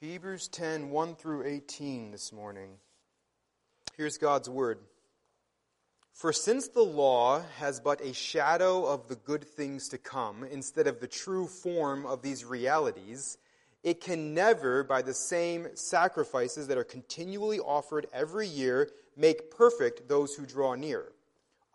Hebrews 0.00 0.46
10 0.46 0.90
1 0.90 1.16
through 1.16 1.44
18 1.44 2.12
this 2.12 2.32
morning. 2.32 2.68
Here's 3.96 4.16
God's 4.16 4.48
word. 4.48 4.78
For 6.12 6.32
since 6.32 6.68
the 6.68 6.84
law 6.84 7.42
has 7.56 7.80
but 7.80 8.00
a 8.00 8.14
shadow 8.14 8.86
of 8.86 9.08
the 9.08 9.16
good 9.16 9.42
things 9.42 9.88
to 9.88 9.98
come 9.98 10.44
instead 10.44 10.86
of 10.86 11.00
the 11.00 11.08
true 11.08 11.48
form 11.48 12.06
of 12.06 12.22
these 12.22 12.44
realities, 12.44 13.38
it 13.82 14.00
can 14.00 14.34
never, 14.34 14.84
by 14.84 15.02
the 15.02 15.14
same 15.14 15.66
sacrifices 15.74 16.68
that 16.68 16.78
are 16.78 16.84
continually 16.84 17.58
offered 17.58 18.06
every 18.12 18.46
year, 18.46 18.90
make 19.16 19.50
perfect 19.50 20.08
those 20.08 20.32
who 20.36 20.46
draw 20.46 20.76
near. 20.76 21.06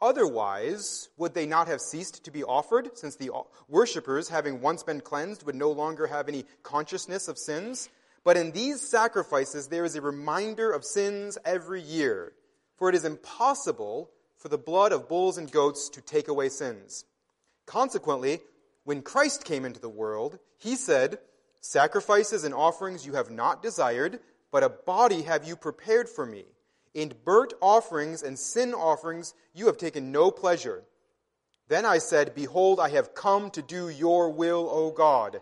Otherwise, 0.02 1.10
would 1.18 1.34
they 1.34 1.46
not 1.46 1.68
have 1.68 1.82
ceased 1.82 2.24
to 2.24 2.32
be 2.32 2.46
offered, 2.46 2.98
since 2.98 3.18
the 3.18 3.32
worshippers, 3.68 4.30
having 4.30 4.62
once 4.62 4.82
been 4.82 5.02
cleansed, 5.02 5.46
would 5.46 5.56
no 5.56 5.72
longer 5.72 6.08
have 6.08 6.30
any 6.30 6.46
consciousness 6.64 7.28
of 7.28 7.38
sins? 7.38 7.90
But 8.24 8.38
in 8.38 8.52
these 8.52 8.82
sacrifices, 8.82 9.68
there 9.68 9.86
is 9.86 9.96
a 9.96 10.02
reminder 10.02 10.72
of 10.72 10.86
sins 10.86 11.38
every 11.44 11.82
year. 11.82 12.34
For 12.78 12.90
it 12.90 12.96
is 12.96 13.06
impossible 13.06 14.10
for 14.38 14.50
the 14.50 14.58
blood 14.58 14.92
of 14.92 15.10
bulls 15.10 15.38
and 15.38 15.52
goats 15.52 15.90
to 15.90 16.02
take 16.02 16.28
away 16.28 16.50
sins. 16.50 17.06
Consequently, 17.66 18.40
when 18.84 19.02
Christ 19.02 19.46
came 19.46 19.66
into 19.66 19.80
the 19.80 19.90
world, 19.90 20.40
he 20.58 20.76
said, 20.76 21.20
Sacrifices 21.62 22.44
and 22.44 22.54
offerings 22.54 23.06
you 23.06 23.14
have 23.14 23.32
not 23.32 23.62
desired, 23.64 24.20
but 24.52 24.64
a 24.64 24.70
body 24.70 25.22
have 25.24 25.48
you 25.48 25.56
prepared 25.56 26.10
for 26.10 26.26
me. 26.26 26.44
In 26.94 27.14
burnt 27.24 27.54
offerings 27.62 28.22
and 28.22 28.38
sin 28.38 28.74
offerings 28.74 29.34
you 29.54 29.68
have 29.68 29.78
taken 29.78 30.12
no 30.12 30.30
pleasure. 30.30 30.84
Then 31.70 31.86
I 31.86 31.98
said, 32.00 32.36
Behold, 32.36 32.80
I 32.80 32.90
have 32.90 33.16
come 33.16 33.50
to 33.52 33.62
do 33.62 33.88
your 33.90 34.30
will, 34.30 34.70
O 34.70 34.92
God 34.92 35.42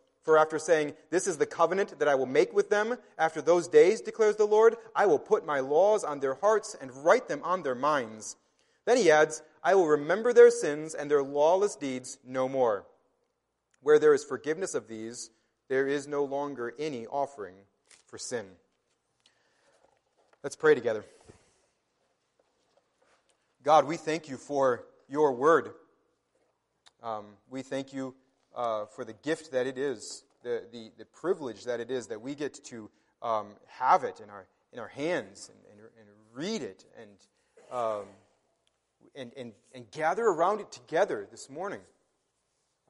for 0.23 0.37
after 0.37 0.59
saying, 0.59 0.93
This 1.09 1.27
is 1.27 1.37
the 1.37 1.45
covenant 1.45 1.99
that 1.99 2.07
I 2.07 2.15
will 2.15 2.25
make 2.25 2.53
with 2.53 2.69
them, 2.69 2.97
after 3.17 3.41
those 3.41 3.67
days, 3.67 4.01
declares 4.01 4.35
the 4.35 4.45
Lord, 4.45 4.75
I 4.95 5.05
will 5.05 5.19
put 5.19 5.45
my 5.45 5.59
laws 5.59 6.03
on 6.03 6.19
their 6.19 6.35
hearts 6.35 6.75
and 6.79 7.03
write 7.03 7.27
them 7.27 7.41
on 7.43 7.63
their 7.63 7.75
minds. 7.75 8.35
Then 8.85 8.97
he 8.97 9.11
adds, 9.11 9.41
I 9.63 9.75
will 9.75 9.87
remember 9.87 10.33
their 10.33 10.51
sins 10.51 10.93
and 10.93 11.09
their 11.09 11.23
lawless 11.23 11.75
deeds 11.75 12.17
no 12.25 12.49
more. 12.49 12.85
Where 13.81 13.99
there 13.99 14.13
is 14.13 14.23
forgiveness 14.23 14.75
of 14.75 14.87
these, 14.87 15.29
there 15.69 15.87
is 15.87 16.07
no 16.07 16.23
longer 16.23 16.73
any 16.77 17.07
offering 17.07 17.55
for 18.05 18.17
sin. 18.17 18.45
Let's 20.43 20.55
pray 20.55 20.75
together. 20.75 21.05
God, 23.63 23.85
we 23.85 23.97
thank 23.97 24.27
you 24.27 24.37
for 24.37 24.85
your 25.07 25.33
word. 25.33 25.71
Um, 27.03 27.25
we 27.49 27.61
thank 27.61 27.93
you 27.93 28.15
uh, 28.55 28.85
for 28.85 29.05
the 29.05 29.13
gift 29.13 29.51
that 29.51 29.67
it 29.67 29.77
is, 29.77 30.23
the, 30.43 30.63
the, 30.71 30.91
the, 30.97 31.05
privilege 31.05 31.65
that 31.65 31.79
it 31.79 31.91
is 31.91 32.07
that 32.07 32.21
we 32.21 32.35
get 32.35 32.63
to 32.65 32.89
um, 33.21 33.47
have 33.67 34.03
it 34.03 34.19
in 34.19 34.29
our, 34.29 34.47
in 34.73 34.79
our 34.79 34.87
hands 34.87 35.49
and, 35.49 35.59
and, 35.71 35.89
and 35.99 36.07
read 36.33 36.61
it 36.61 36.85
and, 36.99 37.09
um, 37.71 38.05
and, 39.15 39.31
and, 39.37 39.53
and, 39.73 39.89
gather 39.91 40.23
around 40.23 40.59
it 40.59 40.71
together 40.71 41.27
this 41.29 41.49
morning. 41.49 41.81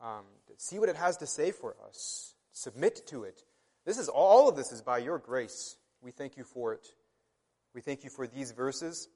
Um, 0.02 0.24
see 0.58 0.80
what 0.80 0.90
it 0.90 0.96
has 0.96 1.18
to 1.18 1.28
say 1.28 1.52
for 1.52 1.76
us, 1.88 2.34
submit 2.54 3.06
to 3.08 3.24
it. 3.24 3.44
This 3.86 3.98
is 3.98 4.10
all 4.10 4.48
of 4.48 4.56
this 4.56 4.72
is 4.72 4.82
by 4.82 5.00
your 5.00 5.20
grace. 5.20 5.76
We 6.02 6.12
thank 6.12 6.38
you 6.38 6.44
for 6.44 6.74
it. 6.74 6.88
We 7.74 7.82
thank 7.82 8.04
you 8.04 8.10
for 8.10 8.28
these 8.28 8.52
verses. 8.52 9.10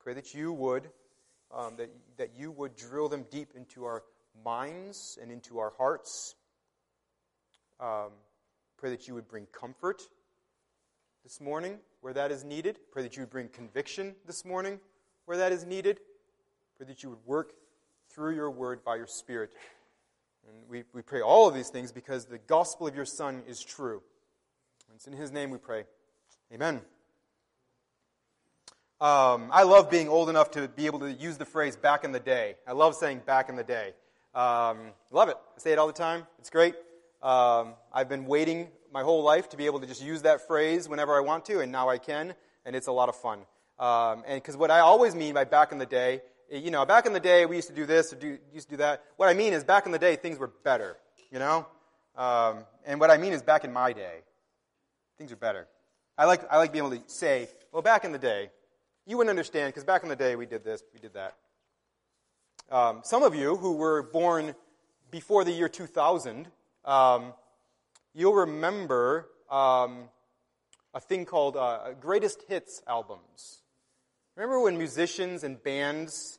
Pray 0.00 0.14
that 0.14 0.34
you 0.34 0.52
would, 0.52 0.88
um, 1.54 1.76
that, 1.76 1.90
that 2.16 2.30
you 2.36 2.50
would 2.50 2.76
drill 2.76 3.08
them 3.08 3.26
deep 3.30 3.50
into 3.54 3.84
our 3.84 4.02
minds 4.44 5.18
and 5.20 5.30
into 5.30 5.58
our 5.58 5.72
hearts. 5.78 6.34
Um, 7.78 8.10
pray 8.76 8.90
that 8.90 9.08
you 9.08 9.14
would 9.14 9.28
bring 9.28 9.46
comfort 9.46 10.02
this 11.22 11.40
morning 11.40 11.78
where 12.00 12.12
that 12.12 12.30
is 12.30 12.44
needed. 12.44 12.78
Pray 12.92 13.02
that 13.02 13.16
you 13.16 13.22
would 13.22 13.30
bring 13.30 13.48
conviction 13.48 14.14
this 14.26 14.44
morning 14.44 14.80
where 15.26 15.36
that 15.36 15.52
is 15.52 15.64
needed. 15.64 16.00
Pray 16.76 16.86
that 16.86 17.02
you 17.02 17.10
would 17.10 17.24
work 17.26 17.52
through 18.10 18.34
your 18.34 18.50
word 18.50 18.84
by 18.84 18.96
your 18.96 19.06
Spirit. 19.06 19.50
And 20.48 20.68
we, 20.68 20.84
we 20.92 21.02
pray 21.02 21.20
all 21.20 21.48
of 21.48 21.54
these 21.54 21.68
things 21.68 21.92
because 21.92 22.24
the 22.24 22.38
gospel 22.38 22.86
of 22.86 22.96
your 22.96 23.04
Son 23.04 23.42
is 23.46 23.62
true. 23.62 24.02
And 24.88 24.96
it's 24.96 25.06
in 25.06 25.12
his 25.12 25.30
name 25.30 25.50
we 25.50 25.58
pray. 25.58 25.84
Amen. 26.52 26.80
Um, 29.00 29.48
I 29.50 29.62
love 29.62 29.90
being 29.90 30.08
old 30.08 30.28
enough 30.28 30.50
to 30.52 30.68
be 30.68 30.86
able 30.86 30.98
to 31.00 31.12
use 31.12 31.38
the 31.38 31.46
phrase 31.46 31.76
back 31.76 32.04
in 32.04 32.12
the 32.12 32.20
day. 32.20 32.56
I 32.66 32.72
love 32.72 32.94
saying 32.94 33.22
back 33.24 33.48
in 33.48 33.56
the 33.56 33.64
day. 33.64 33.94
Um, 34.34 34.92
love 35.10 35.28
it. 35.28 35.36
I 35.56 35.60
say 35.60 35.72
it 35.72 35.78
all 35.78 35.86
the 35.86 35.92
time. 35.92 36.26
It's 36.38 36.50
great. 36.50 36.74
Um, 37.22 37.74
I've 37.92 38.08
been 38.08 38.26
waiting 38.26 38.68
my 38.92 39.02
whole 39.02 39.22
life 39.22 39.48
to 39.50 39.56
be 39.56 39.66
able 39.66 39.80
to 39.80 39.86
just 39.86 40.02
use 40.02 40.22
that 40.22 40.46
phrase 40.46 40.88
whenever 40.88 41.16
I 41.16 41.20
want 41.20 41.44
to, 41.46 41.60
and 41.60 41.70
now 41.70 41.88
I 41.88 41.98
can, 41.98 42.34
and 42.64 42.74
it's 42.74 42.86
a 42.86 42.92
lot 42.92 43.08
of 43.08 43.16
fun. 43.16 43.40
Um, 43.78 44.24
and 44.26 44.40
because 44.40 44.56
what 44.56 44.70
I 44.70 44.80
always 44.80 45.14
mean 45.14 45.34
by 45.34 45.44
back 45.44 45.72
in 45.72 45.78
the 45.78 45.86
day, 45.86 46.22
you 46.50 46.70
know, 46.70 46.84
back 46.84 47.06
in 47.06 47.12
the 47.12 47.20
day 47.20 47.46
we 47.46 47.56
used 47.56 47.68
to 47.68 47.74
do 47.74 47.86
this 47.86 48.12
or 48.12 48.16
do, 48.16 48.38
used 48.52 48.68
to 48.68 48.74
do 48.74 48.76
that. 48.78 49.04
What 49.16 49.28
I 49.28 49.34
mean 49.34 49.52
is 49.52 49.64
back 49.64 49.86
in 49.86 49.92
the 49.92 49.98
day 49.98 50.16
things 50.16 50.38
were 50.38 50.52
better, 50.64 50.96
you 51.30 51.38
know. 51.38 51.66
Um, 52.16 52.64
and 52.84 52.98
what 52.98 53.10
I 53.10 53.16
mean 53.16 53.32
is 53.32 53.42
back 53.42 53.64
in 53.64 53.72
my 53.72 53.92
day, 53.92 54.18
things 55.16 55.32
are 55.32 55.36
better. 55.36 55.68
I 56.18 56.24
like 56.26 56.42
I 56.50 56.58
like 56.58 56.72
being 56.72 56.84
able 56.84 56.96
to 56.96 57.02
say, 57.06 57.48
well, 57.72 57.82
back 57.82 58.04
in 58.04 58.12
the 58.12 58.18
day, 58.18 58.50
you 59.06 59.16
wouldn't 59.16 59.30
understand 59.30 59.72
because 59.72 59.84
back 59.84 60.02
in 60.02 60.08
the 60.08 60.16
day 60.16 60.36
we 60.36 60.46
did 60.46 60.64
this, 60.64 60.82
we 60.92 61.00
did 61.00 61.14
that. 61.14 61.36
Um, 62.70 63.00
some 63.02 63.24
of 63.24 63.34
you 63.34 63.56
who 63.56 63.72
were 63.72 64.00
born 64.00 64.54
before 65.10 65.42
the 65.42 65.50
year 65.50 65.68
2000, 65.68 66.46
um, 66.84 67.32
you'll 68.14 68.34
remember 68.34 69.26
um, 69.50 70.04
a 70.94 71.00
thing 71.00 71.24
called 71.24 71.56
uh, 71.56 71.94
greatest 72.00 72.42
hits 72.46 72.80
albums. 72.86 73.62
Remember 74.36 74.60
when 74.60 74.78
musicians 74.78 75.42
and 75.42 75.60
bands, 75.60 76.38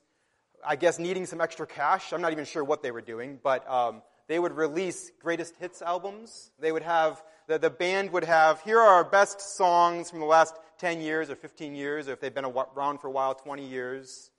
I 0.66 0.78
guess 0.78 1.00
needing 1.00 1.26
some 1.26 1.42
extra 1.42 1.68
cash, 1.68 2.14
I'm 2.14 2.22
not 2.22 2.32
even 2.32 2.46
sure 2.46 2.64
what 2.64 2.82
they 2.82 2.92
were 2.92 3.02
doing, 3.02 3.38
but 3.44 3.70
um, 3.70 4.02
they 4.30 4.40
would 4.40 4.54
release 4.54 5.12
greatest 5.22 5.56
hits 5.60 5.82
albums. 5.82 6.52
They 6.62 6.72
would 6.72 6.84
have, 6.84 7.22
the, 7.48 7.60
the 7.60 7.70
band 7.70 8.10
would 8.12 8.24
have, 8.24 8.62
here 8.62 8.80
are 8.80 8.94
our 8.94 9.04
best 9.04 9.42
songs 9.42 10.10
from 10.10 10.22
the 10.22 10.26
last 10.26 10.56
10 10.78 11.02
years 11.02 11.30
or 11.30 11.36
15 11.36 11.76
years, 11.76 12.08
or 12.08 12.14
if 12.14 12.22
they've 12.22 12.34
been 12.34 12.46
around 12.46 13.00
for 13.00 13.08
a 13.08 13.12
while, 13.12 13.36
20 13.36 13.68
years. 13.68 14.32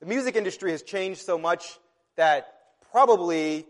The 0.00 0.06
music 0.06 0.36
industry 0.36 0.70
has 0.70 0.82
changed 0.82 1.22
so 1.22 1.36
much 1.36 1.76
that 2.14 2.54
probably, 2.92 3.66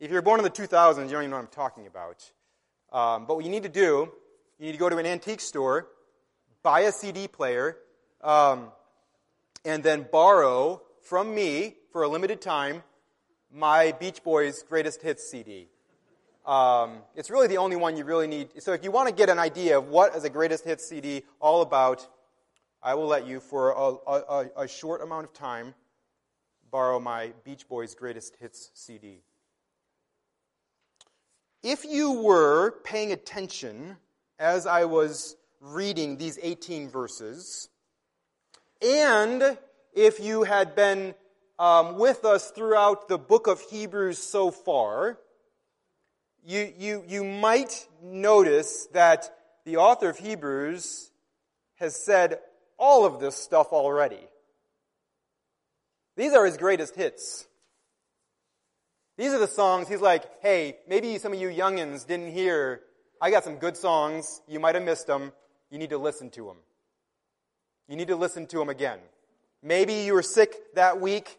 if 0.00 0.10
you're 0.10 0.20
born 0.20 0.40
in 0.40 0.44
the 0.44 0.50
2000s, 0.50 1.04
you 1.04 1.10
don't 1.10 1.10
even 1.10 1.30
know 1.30 1.36
what 1.36 1.42
I'm 1.42 1.48
talking 1.48 1.86
about. 1.86 2.28
Um, 2.92 3.26
but 3.26 3.36
what 3.36 3.44
you 3.44 3.50
need 3.52 3.62
to 3.62 3.68
do, 3.68 4.10
you 4.58 4.66
need 4.66 4.72
to 4.72 4.78
go 4.78 4.88
to 4.88 4.96
an 4.96 5.06
antique 5.06 5.40
store, 5.40 5.86
buy 6.64 6.80
a 6.80 6.92
CD 6.92 7.28
player, 7.28 7.76
um, 8.20 8.72
and 9.64 9.84
then 9.84 10.06
borrow 10.10 10.82
from 11.02 11.32
me 11.32 11.76
for 11.92 12.02
a 12.02 12.08
limited 12.08 12.40
time 12.40 12.82
my 13.54 13.92
Beach 13.92 14.24
Boys 14.24 14.64
Greatest 14.68 15.02
Hits 15.02 15.30
CD. 15.30 15.68
Um, 16.46 16.98
it's 17.14 17.30
really 17.30 17.46
the 17.46 17.58
only 17.58 17.76
one 17.76 17.96
you 17.96 18.04
really 18.04 18.26
need. 18.26 18.60
So 18.60 18.72
if 18.72 18.82
you 18.82 18.90
want 18.90 19.08
to 19.08 19.14
get 19.14 19.28
an 19.28 19.38
idea 19.38 19.78
of 19.78 19.88
what 19.88 20.16
is 20.16 20.24
a 20.24 20.30
Greatest 20.30 20.64
Hits 20.64 20.88
CD 20.88 21.22
all 21.38 21.62
about, 21.62 22.08
I 22.84 22.94
will 22.94 23.06
let 23.06 23.28
you, 23.28 23.38
for 23.38 23.70
a, 23.70 24.10
a, 24.10 24.50
a 24.64 24.68
short 24.68 25.02
amount 25.02 25.26
of 25.26 25.32
time, 25.32 25.74
borrow 26.68 26.98
my 26.98 27.32
Beach 27.44 27.68
Boys 27.68 27.94
Greatest 27.94 28.34
Hits 28.40 28.72
CD. 28.74 29.20
If 31.62 31.84
you 31.84 32.22
were 32.22 32.72
paying 32.82 33.12
attention 33.12 33.98
as 34.40 34.66
I 34.66 34.86
was 34.86 35.36
reading 35.60 36.16
these 36.16 36.40
18 36.42 36.88
verses, 36.88 37.68
and 38.84 39.56
if 39.94 40.18
you 40.18 40.42
had 40.42 40.74
been 40.74 41.14
um, 41.60 42.00
with 42.00 42.24
us 42.24 42.50
throughout 42.50 43.06
the 43.06 43.18
book 43.18 43.46
of 43.46 43.60
Hebrews 43.60 44.18
so 44.18 44.50
far, 44.50 45.20
you, 46.44 46.72
you, 46.76 47.04
you 47.06 47.22
might 47.22 47.86
notice 48.02 48.88
that 48.92 49.32
the 49.64 49.76
author 49.76 50.08
of 50.08 50.18
Hebrews 50.18 51.12
has 51.76 51.94
said 51.94 52.40
all 52.82 53.06
of 53.06 53.20
this 53.20 53.36
stuff 53.36 53.68
already. 53.72 54.18
These 56.16 56.32
are 56.32 56.44
his 56.44 56.56
greatest 56.56 56.96
hits. 56.96 57.46
These 59.16 59.32
are 59.32 59.38
the 59.38 59.46
songs 59.46 59.88
he's 59.88 60.00
like, 60.00 60.24
hey, 60.42 60.78
maybe 60.88 61.16
some 61.18 61.32
of 61.32 61.40
you 61.40 61.48
youngins 61.48 62.04
didn't 62.04 62.32
hear. 62.32 62.80
I 63.20 63.30
got 63.30 63.44
some 63.44 63.56
good 63.56 63.76
songs. 63.76 64.42
You 64.48 64.58
might 64.58 64.74
have 64.74 64.82
missed 64.82 65.06
them. 65.06 65.32
You 65.70 65.78
need 65.78 65.90
to 65.90 65.98
listen 65.98 66.28
to 66.30 66.46
them. 66.46 66.56
You 67.88 67.94
need 67.94 68.08
to 68.08 68.16
listen 68.16 68.48
to 68.48 68.58
them 68.58 68.68
again. 68.68 68.98
Maybe 69.62 69.94
you 70.02 70.14
were 70.14 70.22
sick 70.24 70.52
that 70.74 71.00
week. 71.00 71.38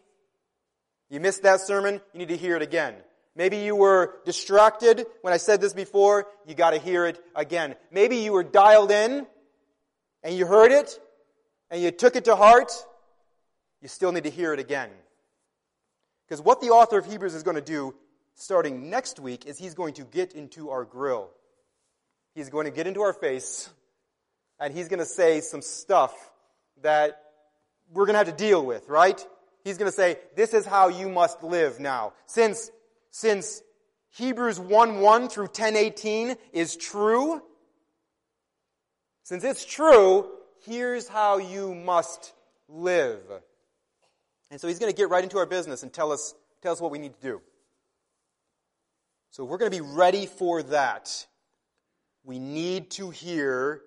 You 1.10 1.20
missed 1.20 1.42
that 1.42 1.60
sermon. 1.60 2.00
You 2.14 2.20
need 2.20 2.28
to 2.28 2.38
hear 2.38 2.56
it 2.56 2.62
again. 2.62 2.94
Maybe 3.36 3.58
you 3.58 3.76
were 3.76 4.14
distracted 4.24 5.04
when 5.20 5.34
I 5.34 5.36
said 5.36 5.60
this 5.60 5.74
before. 5.74 6.26
You 6.46 6.54
got 6.54 6.70
to 6.70 6.78
hear 6.78 7.04
it 7.04 7.22
again. 7.36 7.74
Maybe 7.90 8.16
you 8.16 8.32
were 8.32 8.44
dialed 8.44 8.90
in 8.90 9.26
and 10.22 10.34
you 10.34 10.46
heard 10.46 10.72
it 10.72 10.98
and 11.74 11.82
you 11.82 11.90
took 11.90 12.14
it 12.14 12.26
to 12.26 12.36
heart. 12.36 12.70
You 13.82 13.88
still 13.88 14.12
need 14.12 14.22
to 14.22 14.30
hear 14.30 14.54
it 14.54 14.60
again. 14.60 14.90
Because 16.24 16.40
what 16.40 16.60
the 16.60 16.68
author 16.68 16.98
of 16.98 17.04
Hebrews 17.04 17.34
is 17.34 17.42
going 17.42 17.56
to 17.56 17.60
do 17.60 17.96
starting 18.36 18.90
next 18.90 19.18
week 19.18 19.44
is 19.44 19.58
he's 19.58 19.74
going 19.74 19.94
to 19.94 20.04
get 20.04 20.34
into 20.34 20.70
our 20.70 20.84
grill. 20.84 21.30
He's 22.36 22.48
going 22.48 22.66
to 22.66 22.70
get 22.70 22.86
into 22.86 23.00
our 23.00 23.12
face 23.12 23.68
and 24.60 24.72
he's 24.72 24.88
going 24.88 25.00
to 25.00 25.04
say 25.04 25.40
some 25.40 25.62
stuff 25.62 26.14
that 26.82 27.20
we're 27.92 28.06
going 28.06 28.14
to 28.14 28.18
have 28.18 28.28
to 28.28 28.44
deal 28.44 28.64
with, 28.64 28.88
right? 28.88 29.20
He's 29.64 29.76
going 29.76 29.90
to 29.90 29.96
say, 29.96 30.18
this 30.36 30.54
is 30.54 30.64
how 30.64 30.86
you 30.86 31.08
must 31.08 31.42
live 31.42 31.80
now. 31.80 32.12
Since, 32.26 32.70
since 33.10 33.62
Hebrews 34.10 34.60
1 34.60 35.00
1 35.00 35.28
through 35.28 35.46
1018 35.46 36.36
is 36.52 36.76
true, 36.76 37.42
since 39.24 39.42
it's 39.42 39.64
true, 39.64 40.30
here's 40.66 41.08
how 41.08 41.38
you 41.38 41.74
must 41.74 42.32
live. 42.68 43.20
And 44.50 44.60
so 44.60 44.68
he's 44.68 44.78
going 44.78 44.92
to 44.92 44.96
get 44.96 45.08
right 45.08 45.22
into 45.22 45.38
our 45.38 45.46
business 45.46 45.82
and 45.82 45.92
tell 45.92 46.12
us, 46.12 46.34
tell 46.62 46.72
us 46.72 46.80
what 46.80 46.90
we 46.90 46.98
need 46.98 47.14
to 47.14 47.20
do. 47.20 47.40
So 49.30 49.44
we're 49.44 49.58
going 49.58 49.70
to 49.70 49.76
be 49.76 49.84
ready 49.84 50.26
for 50.26 50.62
that. 50.64 51.26
We 52.24 52.38
need 52.38 52.90
to 52.92 53.10
hear 53.10 53.82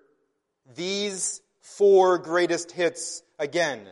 these 0.76 1.40
four 1.60 2.18
greatest 2.18 2.72
hits 2.72 3.22
again. 3.38 3.86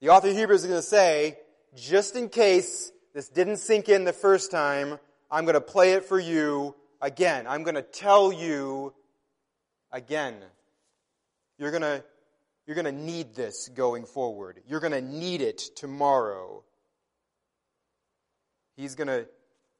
The 0.00 0.08
author 0.08 0.28
of 0.28 0.36
Hebrews 0.36 0.62
is 0.62 0.66
going 0.66 0.80
to 0.80 0.86
say, 0.86 1.38
just 1.74 2.16
in 2.16 2.28
case 2.28 2.90
this 3.14 3.28
didn't 3.28 3.58
sink 3.58 3.88
in 3.88 4.04
the 4.04 4.12
first 4.12 4.50
time, 4.50 4.98
I'm 5.30 5.44
going 5.44 5.54
to 5.54 5.60
play 5.60 5.92
it 5.92 6.04
for 6.04 6.18
you 6.18 6.74
again. 7.00 7.46
I'm 7.46 7.62
going 7.62 7.76
to 7.76 7.82
tell 7.82 8.32
you 8.32 8.92
again. 9.92 10.34
You're 11.58 11.70
going 11.70 12.02
you're 12.66 12.74
going 12.74 12.84
to 12.84 12.92
need 12.92 13.34
this 13.34 13.68
going 13.68 14.04
forward. 14.04 14.60
You're 14.66 14.80
going 14.80 14.92
to 14.92 15.00
need 15.00 15.40
it 15.40 15.58
tomorrow. 15.76 16.64
He's 18.76 18.96
going 18.96 19.08
to, 19.08 19.26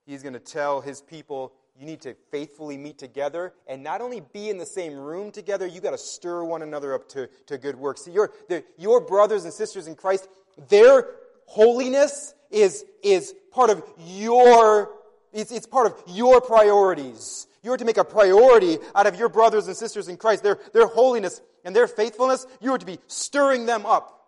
he's 0.06 0.22
going 0.22 0.34
to 0.34 0.40
tell 0.40 0.80
his 0.80 1.02
people, 1.02 1.52
you 1.78 1.84
need 1.84 2.00
to 2.02 2.14
faithfully 2.30 2.78
meet 2.78 2.96
together 2.96 3.52
and 3.66 3.82
not 3.82 4.00
only 4.00 4.20
be 4.20 4.48
in 4.48 4.56
the 4.56 4.66
same 4.66 4.94
room 4.94 5.32
together, 5.32 5.66
you 5.66 5.80
got 5.80 5.90
to 5.90 5.98
stir 5.98 6.44
one 6.44 6.62
another 6.62 6.94
up 6.94 7.08
to, 7.10 7.28
to 7.46 7.58
good 7.58 7.76
works. 7.76 8.04
See, 8.04 8.12
your, 8.12 8.32
your 8.78 9.00
brothers 9.00 9.44
and 9.44 9.52
sisters 9.52 9.88
in 9.88 9.96
Christ, 9.96 10.28
their 10.68 11.08
holiness 11.46 12.34
is, 12.50 12.84
is 13.02 13.34
part 13.50 13.70
of 13.70 13.82
your, 13.98 14.90
it's, 15.32 15.50
it's 15.50 15.66
part 15.66 15.86
of 15.86 16.02
your 16.06 16.40
priorities. 16.40 17.48
You 17.62 17.72
are 17.72 17.76
to 17.76 17.84
make 17.84 17.98
a 17.98 18.04
priority 18.04 18.78
out 18.94 19.08
of 19.08 19.16
your 19.16 19.28
brothers 19.28 19.66
and 19.66 19.76
sisters 19.76 20.06
in 20.06 20.16
Christ. 20.16 20.44
Their, 20.44 20.58
their 20.72 20.86
holiness 20.86 21.42
and 21.66 21.76
their 21.76 21.88
faithfulness, 21.88 22.46
you 22.60 22.72
are 22.72 22.78
to 22.78 22.86
be 22.86 22.98
stirring 23.08 23.66
them 23.66 23.84
up. 23.84 24.22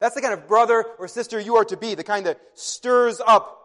That's 0.00 0.14
the 0.14 0.22
kind 0.22 0.32
of 0.32 0.46
brother 0.46 0.86
or 0.98 1.08
sister 1.08 1.38
you 1.38 1.56
are 1.56 1.64
to 1.64 1.76
be, 1.76 1.94
the 1.94 2.04
kind 2.04 2.26
that 2.26 2.40
stirs 2.54 3.20
up 3.26 3.60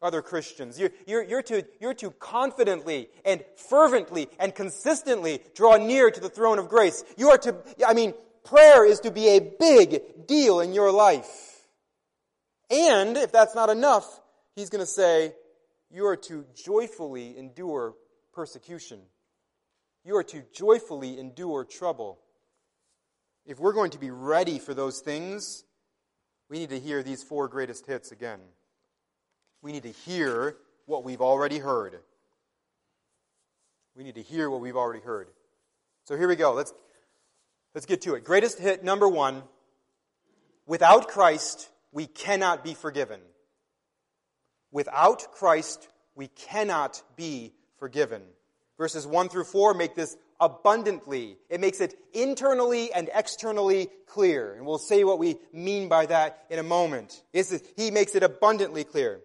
other 0.00 0.22
Christians. 0.22 0.78
You're, 0.78 0.92
you're, 1.06 1.22
you're, 1.24 1.42
to, 1.42 1.66
you're 1.80 1.94
to 1.94 2.10
confidently 2.12 3.08
and 3.24 3.44
fervently 3.68 4.28
and 4.38 4.54
consistently 4.54 5.40
draw 5.54 5.76
near 5.76 6.10
to 6.10 6.20
the 6.20 6.30
throne 6.30 6.58
of 6.58 6.68
grace. 6.68 7.04
You 7.18 7.30
are 7.30 7.38
to, 7.38 7.56
I 7.86 7.92
mean, 7.92 8.14
prayer 8.44 8.86
is 8.86 9.00
to 9.00 9.10
be 9.10 9.28
a 9.28 9.40
big 9.40 10.26
deal 10.26 10.60
in 10.60 10.72
your 10.72 10.90
life. 10.92 11.66
And 12.70 13.16
if 13.16 13.32
that's 13.32 13.54
not 13.54 13.68
enough, 13.68 14.06
he's 14.54 14.70
going 14.70 14.80
to 14.80 14.86
say, 14.86 15.34
you 15.90 16.06
are 16.06 16.16
to 16.16 16.46
joyfully 16.54 17.36
endure 17.36 17.94
persecution. 18.32 19.00
You 20.10 20.16
are 20.16 20.24
to 20.24 20.42
joyfully 20.52 21.20
endure 21.20 21.64
trouble. 21.64 22.18
If 23.46 23.60
we're 23.60 23.72
going 23.72 23.92
to 23.92 23.98
be 23.98 24.10
ready 24.10 24.58
for 24.58 24.74
those 24.74 24.98
things, 24.98 25.62
we 26.48 26.58
need 26.58 26.70
to 26.70 26.80
hear 26.80 27.04
these 27.04 27.22
four 27.22 27.46
greatest 27.46 27.86
hits 27.86 28.10
again 28.10 28.40
we 29.62 29.70
need 29.70 29.84
to 29.84 29.92
hear 29.92 30.56
what 30.86 31.04
we've 31.04 31.20
already 31.20 31.58
heard. 31.58 32.00
We 33.94 34.02
need 34.02 34.16
to 34.16 34.22
hear 34.22 34.50
what 34.50 34.60
we've 34.60 34.74
already 34.74 34.98
heard. 34.98 35.28
So 36.06 36.16
here 36.16 36.26
we 36.26 36.34
go. 36.34 36.54
Let's, 36.54 36.74
let's 37.72 37.86
get 37.86 38.02
to 38.02 38.14
it. 38.14 38.24
Greatest 38.24 38.58
hit 38.58 38.82
number 38.82 39.08
one 39.08 39.44
without 40.66 41.06
Christ, 41.06 41.68
we 41.92 42.06
cannot 42.06 42.64
be 42.64 42.74
forgiven. 42.74 43.20
Without 44.72 45.30
Christ, 45.30 45.88
we 46.16 46.26
cannot 46.26 47.00
be 47.14 47.52
forgiven. 47.78 48.22
Verses 48.80 49.06
1 49.06 49.28
through 49.28 49.44
4 49.44 49.74
make 49.74 49.94
this 49.94 50.16
abundantly. 50.40 51.36
It 51.50 51.60
makes 51.60 51.82
it 51.82 51.94
internally 52.14 52.90
and 52.90 53.10
externally 53.14 53.90
clear. 54.06 54.54
And 54.54 54.64
we'll 54.64 54.78
say 54.78 55.04
what 55.04 55.18
we 55.18 55.36
mean 55.52 55.90
by 55.90 56.06
that 56.06 56.46
in 56.48 56.58
a 56.58 56.62
moment. 56.62 57.22
He 57.76 57.90
makes 57.90 58.14
it 58.14 58.22
abundantly 58.22 58.84
clear 58.84 59.20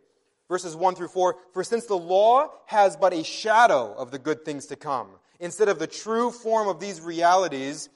verses 0.50 0.76
1 0.76 0.96
through 0.96 1.08
4 1.08 1.38
For 1.54 1.64
since 1.64 1.86
the 1.86 1.98
law 1.98 2.50
has 2.66 2.98
but 2.98 3.14
a 3.14 3.24
shadow 3.24 3.94
of 3.94 4.12
the 4.12 4.20
good 4.20 4.44
things 4.44 4.66
to 4.68 4.76
come, 4.76 5.08
instead 5.40 5.70
of 5.70 5.80
the 5.80 5.88
true 5.88 6.32
form 6.32 6.68
of 6.68 6.82
these 6.82 7.00
realities, 7.00 7.88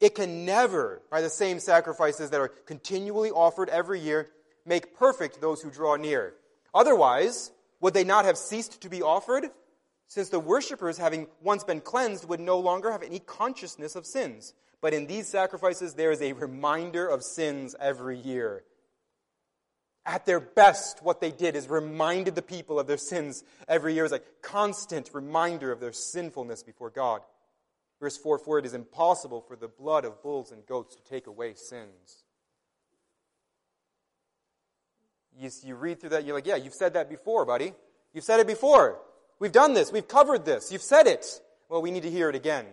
it 0.00 0.14
can 0.14 0.44
never, 0.44 1.02
by 1.10 1.22
the 1.22 1.28
same 1.28 1.58
sacrifices 1.58 2.30
that 2.30 2.40
are 2.40 2.48
continually 2.48 3.32
offered 3.32 3.68
every 3.68 3.98
year, 3.98 4.28
make 4.64 4.96
perfect 4.96 5.40
those 5.40 5.60
who 5.60 5.72
draw 5.72 5.96
near. 5.96 6.34
Otherwise, 6.72 7.50
would 7.80 7.94
they 7.94 8.04
not 8.04 8.24
have 8.24 8.38
ceased 8.38 8.80
to 8.82 8.88
be 8.88 9.02
offered? 9.02 9.50
Since 10.12 10.28
the 10.28 10.40
worshippers, 10.40 10.98
having 10.98 11.26
once 11.40 11.64
been 11.64 11.80
cleansed, 11.80 12.28
would 12.28 12.38
no 12.38 12.58
longer 12.58 12.92
have 12.92 13.02
any 13.02 13.18
consciousness 13.18 13.96
of 13.96 14.04
sins. 14.04 14.52
But 14.82 14.92
in 14.92 15.06
these 15.06 15.26
sacrifices, 15.26 15.94
there 15.94 16.12
is 16.12 16.20
a 16.20 16.34
reminder 16.34 17.08
of 17.08 17.24
sins 17.24 17.74
every 17.80 18.18
year. 18.18 18.62
At 20.04 20.26
their 20.26 20.38
best, 20.38 21.02
what 21.02 21.22
they 21.22 21.30
did 21.30 21.56
is 21.56 21.66
reminded 21.66 22.34
the 22.34 22.42
people 22.42 22.78
of 22.78 22.86
their 22.86 22.98
sins 22.98 23.42
every 23.66 23.94
year. 23.94 24.02
Was 24.02 24.12
a 24.12 24.20
constant 24.42 25.08
reminder 25.14 25.72
of 25.72 25.80
their 25.80 25.94
sinfulness 25.94 26.62
before 26.62 26.90
God. 26.90 27.22
Verse 27.98 28.18
4 28.18 28.36
For 28.36 28.58
it 28.58 28.66
is 28.66 28.74
impossible 28.74 29.40
for 29.40 29.56
the 29.56 29.68
blood 29.68 30.04
of 30.04 30.22
bulls 30.22 30.52
and 30.52 30.66
goats 30.66 30.94
to 30.94 31.02
take 31.04 31.26
away 31.26 31.54
sins. 31.54 32.24
You, 35.34 35.48
you 35.64 35.74
read 35.74 36.00
through 36.00 36.10
that, 36.10 36.26
you're 36.26 36.36
like, 36.36 36.46
yeah, 36.46 36.56
you've 36.56 36.74
said 36.74 36.92
that 36.92 37.08
before, 37.08 37.46
buddy. 37.46 37.72
You've 38.12 38.24
said 38.24 38.40
it 38.40 38.46
before. 38.46 39.00
We've 39.42 39.50
done 39.50 39.74
this. 39.74 39.90
We've 39.90 40.06
covered 40.06 40.44
this. 40.44 40.70
You've 40.70 40.82
said 40.82 41.08
it. 41.08 41.40
Well, 41.68 41.82
we 41.82 41.90
need 41.90 42.04
to 42.04 42.10
hear 42.10 42.28
it 42.28 42.36
again. 42.36 42.64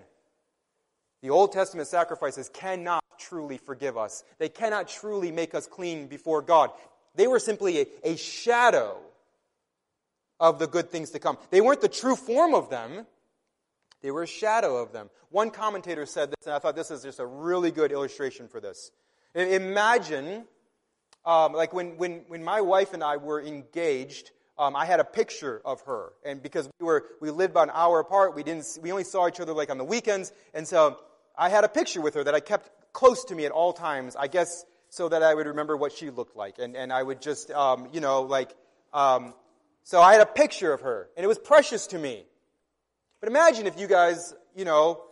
The 1.24 1.32
Old 1.32 1.52
Testament 1.52 1.88
sacrifices 1.88 2.48
cannot 2.48 3.04
truly 3.18 3.58
forgive 3.58 3.98
us. 3.98 4.24
They 4.38 4.50
cannot 4.50 4.88
truly 4.88 5.32
make 5.32 5.56
us 5.56 5.66
clean 5.66 6.06
before 6.06 6.44
God. 6.44 6.70
They 7.16 7.26
were 7.26 7.40
simply 7.40 7.80
a, 7.80 7.86
a 8.04 8.18
shadow 8.18 9.00
of 10.40 10.60
the 10.60 10.68
good 10.68 10.92
things 10.92 11.10
to 11.10 11.20
come. 11.20 11.40
They 11.50 11.60
weren't 11.60 11.82
the 11.82 11.90
true 11.90 12.16
form 12.16 12.54
of 12.54 12.70
them, 12.70 13.08
they 14.04 14.12
were 14.12 14.22
a 14.22 14.28
shadow 14.28 14.78
of 14.78 14.92
them. 14.92 15.10
One 15.32 15.50
commentator 15.50 16.06
said 16.06 16.30
this, 16.30 16.46
and 16.46 16.54
I 16.54 16.60
thought 16.60 16.76
this 16.76 16.92
is 16.92 17.02
just 17.02 17.20
a 17.20 17.26
really 17.26 17.72
good 17.72 17.92
illustration 17.92 18.48
for 18.48 18.62
this. 18.62 18.92
Imagine, 19.34 20.46
um, 21.26 21.54
like 21.54 21.74
when, 21.74 21.98
when, 21.98 22.26
when 22.28 22.44
my 22.44 22.62
wife 22.62 22.94
and 22.94 23.04
I 23.04 23.18
were 23.18 23.42
engaged, 23.42 24.30
um, 24.60 24.76
I 24.76 24.86
had 24.86 25.00
a 25.00 25.04
picture 25.04 25.62
of 25.66 25.82
her, 25.82 26.14
and 26.24 26.44
because 26.44 26.70
we 26.80 26.86
were 26.86 27.06
we 27.22 27.32
lived 27.32 27.52
about 27.52 27.70
an 27.70 27.74
hour 27.76 28.00
apart, 28.00 28.36
we 28.36 28.44
didn't 28.44 28.78
we 28.82 28.92
only 28.92 29.04
saw 29.04 29.28
each 29.28 29.40
other 29.40 29.54
like 29.54 29.72
on 29.72 29.78
the 29.80 29.86
weekends, 29.86 30.32
and 30.54 30.68
so 30.68 31.00
I 31.38 31.50
had 31.50 31.64
a 31.64 31.70
picture 31.70 32.02
with 32.02 32.14
her 32.14 32.24
that 32.24 32.36
I 32.36 32.42
kept 32.42 32.70
close 32.94 33.24
to 33.26 33.36
me 33.36 33.46
at 33.46 33.52
all 33.52 33.74
times. 33.74 34.16
I 34.16 34.28
guess 34.28 34.66
so 34.90 35.08
that 35.10 35.24
I 35.24 35.34
would 35.34 35.48
remember 35.48 35.78
what 35.78 35.92
she 35.92 36.10
looked 36.10 36.36
like. 36.36 36.60
And, 36.60 36.76
and 36.76 36.92
I 36.92 37.02
would 37.02 37.22
just, 37.22 37.52
um, 37.52 37.90
you 37.94 38.02
know, 38.02 38.24
like, 38.24 38.56
um, 38.94 39.34
so 39.84 40.02
I 40.02 40.14
had 40.14 40.22
a 40.22 40.26
picture 40.26 40.74
of 40.74 40.82
her, 40.82 41.10
and 41.16 41.24
it 41.24 41.28
was 41.28 41.40
precious 41.40 41.88
to 41.88 42.00
me. 42.00 42.26
But 43.20 43.30
imagine 43.30 43.68
if 43.68 43.80
you 43.80 43.88
guys, 43.88 44.34
you 44.56 44.66
know, 44.66 45.04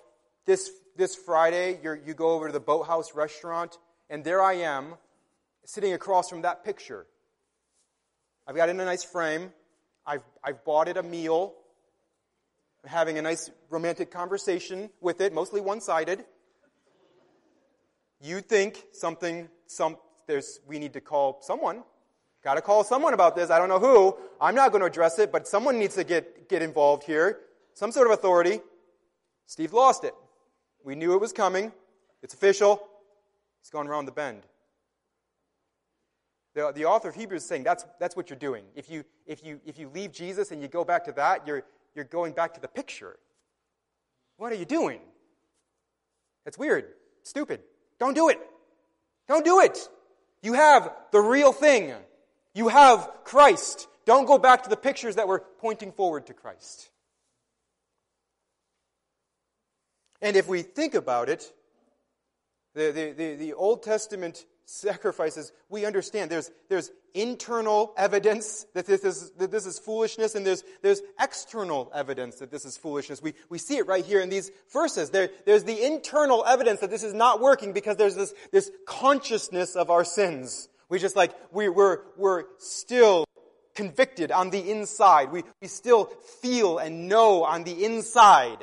this, 0.46 0.70
this 0.96 1.16
Friday, 1.16 1.80
you 1.84 2.14
go 2.14 2.32
over 2.32 2.48
to 2.48 2.54
the 2.54 2.60
Boathouse 2.60 3.14
restaurant, 3.14 3.78
and 4.10 4.24
there 4.24 4.42
I 4.42 4.54
am, 4.54 4.96
sitting 5.66 5.94
across 5.94 6.30
from 6.30 6.42
that 6.42 6.64
picture. 6.64 7.06
I've 8.48 8.56
got 8.56 8.70
it 8.70 8.72
in 8.72 8.80
a 8.80 8.86
nice 8.86 9.04
frame. 9.04 9.52
I've, 10.06 10.24
I've 10.42 10.64
bought 10.64 10.88
it 10.88 10.96
a 10.96 11.04
meal. 11.04 11.54
I'm 12.84 12.90
having 12.90 13.18
a 13.18 13.22
nice 13.22 13.52
romantic 13.70 14.10
conversation 14.10 14.90
with 15.02 15.20
it, 15.20 15.34
mostly 15.34 15.60
one 15.60 15.82
sided. 15.82 16.24
You 18.22 18.40
think 18.40 18.82
something, 18.94 19.50
some, 19.68 19.98
there's, 20.28 20.60
we 20.66 20.80
need 20.80 20.94
to 20.94 21.02
call 21.02 21.40
someone. 21.42 21.84
Got 22.44 22.56
to 22.56 22.62
call 22.62 22.86
someone 22.86 23.14
about 23.14 23.36
this. 23.36 23.50
I 23.50 23.60
don't 23.60 23.68
know 23.68 23.80
who. 23.80 24.16
I'm 24.40 24.56
not 24.56 24.72
going 24.72 24.80
to 24.80 24.88
address 24.88 25.20
it, 25.20 25.32
but 25.32 25.48
someone 25.48 25.78
needs 25.78 25.96
to 25.96 26.06
get, 26.06 26.48
get 26.48 26.62
involved 26.62 27.04
here. 27.04 27.40
Some 27.74 27.92
sort 27.92 28.08
of 28.08 28.14
authority. 28.14 28.62
Steve 29.46 29.74
lost 29.74 30.06
it. 30.06 30.14
We 30.86 30.96
knew 30.96 31.14
it 31.14 31.22
was 31.22 31.34
coming. 31.34 31.74
It's 32.24 32.34
official. 32.34 32.82
He's 33.62 33.70
gone 33.70 33.88
around 33.88 34.06
the 34.06 34.14
bend. 34.14 34.44
The, 36.58 36.72
the 36.72 36.86
author 36.86 37.10
of 37.10 37.14
Hebrews 37.14 37.44
is 37.44 37.48
saying 37.48 37.62
that's, 37.62 37.86
that's 38.00 38.16
what 38.16 38.32
you're 38.32 38.40
doing. 38.40 38.64
If 38.74 38.90
you, 38.90 39.04
if, 39.28 39.46
you, 39.46 39.62
if 39.64 39.78
you 39.78 39.90
leave 39.94 40.12
Jesus 40.12 40.50
and 40.50 40.60
you 40.60 40.68
go 40.68 40.84
back 40.84 41.06
to 41.06 41.12
that, 41.12 41.46
you're, 41.46 41.62
you're 41.94 42.06
going 42.06 42.34
back 42.34 42.56
to 42.56 42.60
the 42.60 42.68
picture. 42.68 43.20
What 44.38 44.52
are 44.52 44.56
you 44.56 44.66
doing? 44.66 45.00
That's 46.46 46.58
weird. 46.58 46.86
Stupid. 47.22 47.62
Don't 48.00 48.16
do 48.16 48.30
it. 48.30 48.40
Don't 49.28 49.46
do 49.46 49.60
it. 49.60 49.78
You 50.42 50.54
have 50.54 50.92
the 51.12 51.20
real 51.20 51.54
thing. 51.54 51.94
You 52.56 52.70
have 52.70 53.08
Christ. 53.24 53.88
Don't 54.06 54.26
go 54.26 54.40
back 54.40 54.64
to 54.64 54.70
the 54.72 54.78
pictures 54.78 55.18
that 55.18 55.28
were 55.28 55.44
pointing 55.60 55.92
forward 55.92 56.26
to 56.26 56.34
Christ. 56.34 56.90
And 60.24 60.36
if 60.36 60.48
we 60.48 60.64
think 60.64 60.96
about 60.96 61.30
it, 61.30 61.54
the, 62.74 62.92
the, 62.92 63.12
the, 63.12 63.36
the, 63.36 63.54
Old 63.54 63.84
Testament 63.84 64.44
sacrifices, 64.68 65.54
we 65.70 65.86
understand 65.86 66.30
there's, 66.30 66.52
there's 66.68 66.92
internal 67.14 67.94
evidence 67.98 68.66
that 68.74 68.86
this 68.86 69.04
is, 69.04 69.32
that 69.38 69.50
this 69.50 69.66
is 69.66 69.80
foolishness, 69.80 70.36
and 70.36 70.46
there's, 70.46 70.64
there's 70.84 71.02
external 71.20 71.90
evidence 71.96 72.36
that 72.36 72.52
this 72.52 72.66
is 72.66 72.78
foolishness. 72.78 73.22
We, 73.22 73.34
we 73.50 73.58
see 73.58 73.78
it 73.78 73.88
right 73.88 74.06
here 74.06 74.20
in 74.20 74.30
these 74.30 74.52
verses. 74.72 75.10
There, 75.10 75.30
there's 75.46 75.64
the 75.64 75.86
internal 75.86 76.44
evidence 76.46 76.82
that 76.82 76.90
this 76.90 77.04
is 77.04 77.14
not 77.14 77.40
working 77.40 77.72
because 77.72 77.96
there's 77.96 78.16
this, 78.16 78.34
this 78.52 78.70
consciousness 78.86 79.76
of 79.78 79.90
our 79.90 80.04
sins. 80.04 80.68
We 80.90 81.00
just 81.00 81.16
like, 81.16 81.32
we, 81.52 81.70
we're, 81.70 82.00
we're 82.18 82.44
still 82.60 83.26
convicted 83.74 84.32
on 84.32 84.50
the 84.50 84.70
inside. 84.70 85.32
We, 85.32 85.44
we 85.62 85.70
still 85.70 86.06
feel 86.42 86.78
and 86.78 87.08
know 87.08 87.46
on 87.46 87.64
the 87.64 87.86
inside 87.86 88.60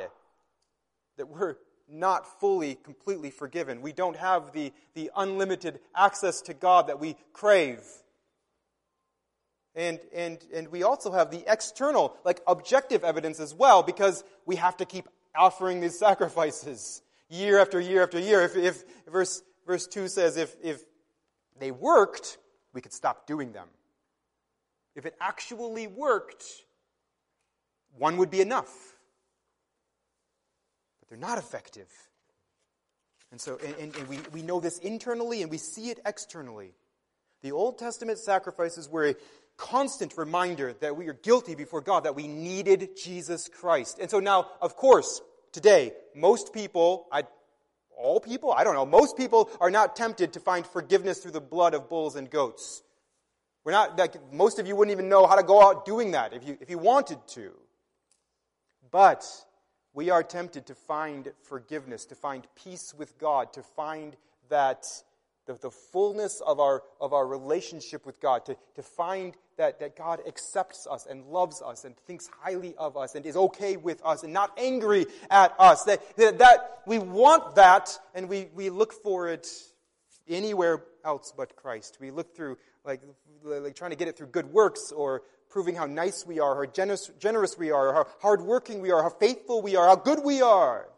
that 1.16 1.28
we're 1.28 1.56
not 1.88 2.40
fully, 2.40 2.76
completely 2.76 3.30
forgiven. 3.30 3.82
We 3.82 3.92
don't 3.92 4.16
have 4.16 4.52
the, 4.52 4.72
the 4.94 5.10
unlimited 5.16 5.80
access 5.94 6.40
to 6.42 6.54
God 6.54 6.88
that 6.88 6.98
we 7.00 7.16
crave. 7.32 7.80
And, 9.74 9.98
and, 10.14 10.38
and 10.54 10.68
we 10.68 10.82
also 10.82 11.12
have 11.12 11.30
the 11.30 11.44
external, 11.46 12.16
like 12.24 12.40
objective 12.46 13.04
evidence 13.04 13.40
as 13.40 13.54
well, 13.54 13.82
because 13.82 14.24
we 14.46 14.56
have 14.56 14.76
to 14.78 14.84
keep 14.84 15.08
offering 15.36 15.80
these 15.80 15.98
sacrifices 15.98 17.02
year 17.28 17.58
after 17.58 17.80
year 17.80 18.02
after 18.02 18.18
year. 18.18 18.42
If, 18.42 18.56
if 18.56 18.84
verse, 19.10 19.42
verse 19.66 19.86
2 19.86 20.08
says, 20.08 20.36
if, 20.36 20.54
if 20.62 20.82
they 21.58 21.70
worked, 21.70 22.38
we 22.72 22.80
could 22.80 22.92
stop 22.92 23.26
doing 23.26 23.52
them. 23.52 23.68
If 24.94 25.06
it 25.06 25.14
actually 25.20 25.86
worked, 25.88 26.44
one 27.96 28.16
would 28.18 28.30
be 28.30 28.40
enough 28.40 28.93
but 31.04 31.10
they're 31.10 31.28
not 31.28 31.38
effective. 31.38 31.88
And 33.30 33.40
so, 33.40 33.58
and, 33.64 33.94
and 33.94 34.08
we, 34.08 34.18
we 34.32 34.42
know 34.42 34.60
this 34.60 34.78
internally 34.78 35.42
and 35.42 35.50
we 35.50 35.58
see 35.58 35.90
it 35.90 35.98
externally. 36.06 36.72
The 37.42 37.52
Old 37.52 37.78
Testament 37.78 38.18
sacrifices 38.18 38.88
were 38.88 39.08
a 39.08 39.14
constant 39.56 40.16
reminder 40.16 40.72
that 40.80 40.96
we 40.96 41.08
are 41.08 41.14
guilty 41.14 41.54
before 41.54 41.80
God, 41.80 42.04
that 42.04 42.14
we 42.14 42.26
needed 42.26 42.96
Jesus 42.96 43.48
Christ. 43.48 43.98
And 44.00 44.10
so 44.10 44.20
now, 44.20 44.48
of 44.60 44.76
course, 44.76 45.20
today, 45.52 45.92
most 46.14 46.52
people, 46.52 47.06
I, 47.12 47.24
all 47.96 48.20
people, 48.20 48.52
I 48.52 48.64
don't 48.64 48.74
know, 48.74 48.86
most 48.86 49.16
people 49.16 49.50
are 49.60 49.70
not 49.70 49.96
tempted 49.96 50.32
to 50.34 50.40
find 50.40 50.66
forgiveness 50.66 51.18
through 51.18 51.32
the 51.32 51.40
blood 51.40 51.74
of 51.74 51.88
bulls 51.88 52.16
and 52.16 52.30
goats. 52.30 52.82
We're 53.64 53.72
not, 53.72 53.98
like, 53.98 54.32
most 54.32 54.58
of 54.58 54.66
you 54.66 54.76
wouldn't 54.76 54.92
even 54.92 55.08
know 55.08 55.26
how 55.26 55.36
to 55.36 55.42
go 55.42 55.62
out 55.62 55.84
doing 55.84 56.12
that 56.12 56.34
if 56.34 56.46
you, 56.46 56.58
if 56.60 56.70
you 56.70 56.78
wanted 56.78 57.18
to. 57.28 57.52
But 58.90 59.24
we 59.94 60.10
are 60.10 60.24
tempted 60.24 60.66
to 60.66 60.74
find 60.74 61.32
forgiveness, 61.42 62.04
to 62.06 62.16
find 62.16 62.46
peace 62.56 62.92
with 62.96 63.16
God, 63.18 63.52
to 63.52 63.62
find 63.62 64.16
that 64.48 64.84
the, 65.46 65.54
the 65.54 65.70
fullness 65.70 66.40
of 66.44 66.58
our, 66.58 66.82
of 67.00 67.12
our 67.12 67.26
relationship 67.26 68.04
with 68.04 68.20
God, 68.20 68.44
to, 68.46 68.56
to 68.74 68.82
find 68.82 69.34
that, 69.56 69.78
that 69.78 69.96
God 69.96 70.20
accepts 70.26 70.86
us 70.90 71.06
and 71.06 71.24
loves 71.26 71.62
us 71.62 71.84
and 71.84 71.96
thinks 71.96 72.28
highly 72.40 72.74
of 72.76 72.96
us 72.96 73.14
and 73.14 73.24
is 73.24 73.36
okay 73.36 73.76
with 73.76 74.04
us 74.04 74.24
and 74.24 74.32
not 74.32 74.52
angry 74.58 75.06
at 75.30 75.54
us. 75.58 75.84
That, 75.84 76.16
that, 76.16 76.38
that 76.38 76.82
we 76.86 76.98
want 76.98 77.54
that 77.54 77.96
and 78.14 78.28
we, 78.28 78.48
we 78.54 78.70
look 78.70 78.92
for 78.92 79.28
it 79.28 79.46
anywhere 80.28 80.82
else 81.04 81.32
but 81.36 81.54
Christ. 81.54 81.98
We 82.00 82.10
look 82.10 82.34
through, 82.34 82.58
like, 82.84 83.00
like 83.44 83.76
trying 83.76 83.90
to 83.90 83.96
get 83.96 84.08
it 84.08 84.16
through 84.16 84.28
good 84.28 84.52
works 84.52 84.90
or 84.90 85.22
proving 85.54 85.76
how 85.76 85.86
nice 85.86 86.26
we 86.26 86.40
are, 86.40 86.56
how 86.56 86.72
generous, 86.72 87.12
generous 87.20 87.56
we 87.56 87.70
are, 87.70 87.94
how 87.94 88.06
hardworking 88.20 88.80
we 88.80 88.90
are, 88.90 89.04
how 89.04 89.08
faithful 89.08 89.62
we 89.62 89.76
are, 89.76 89.86
how 89.86 89.94
good 89.94 90.18
we 90.24 90.42
are. 90.42 90.88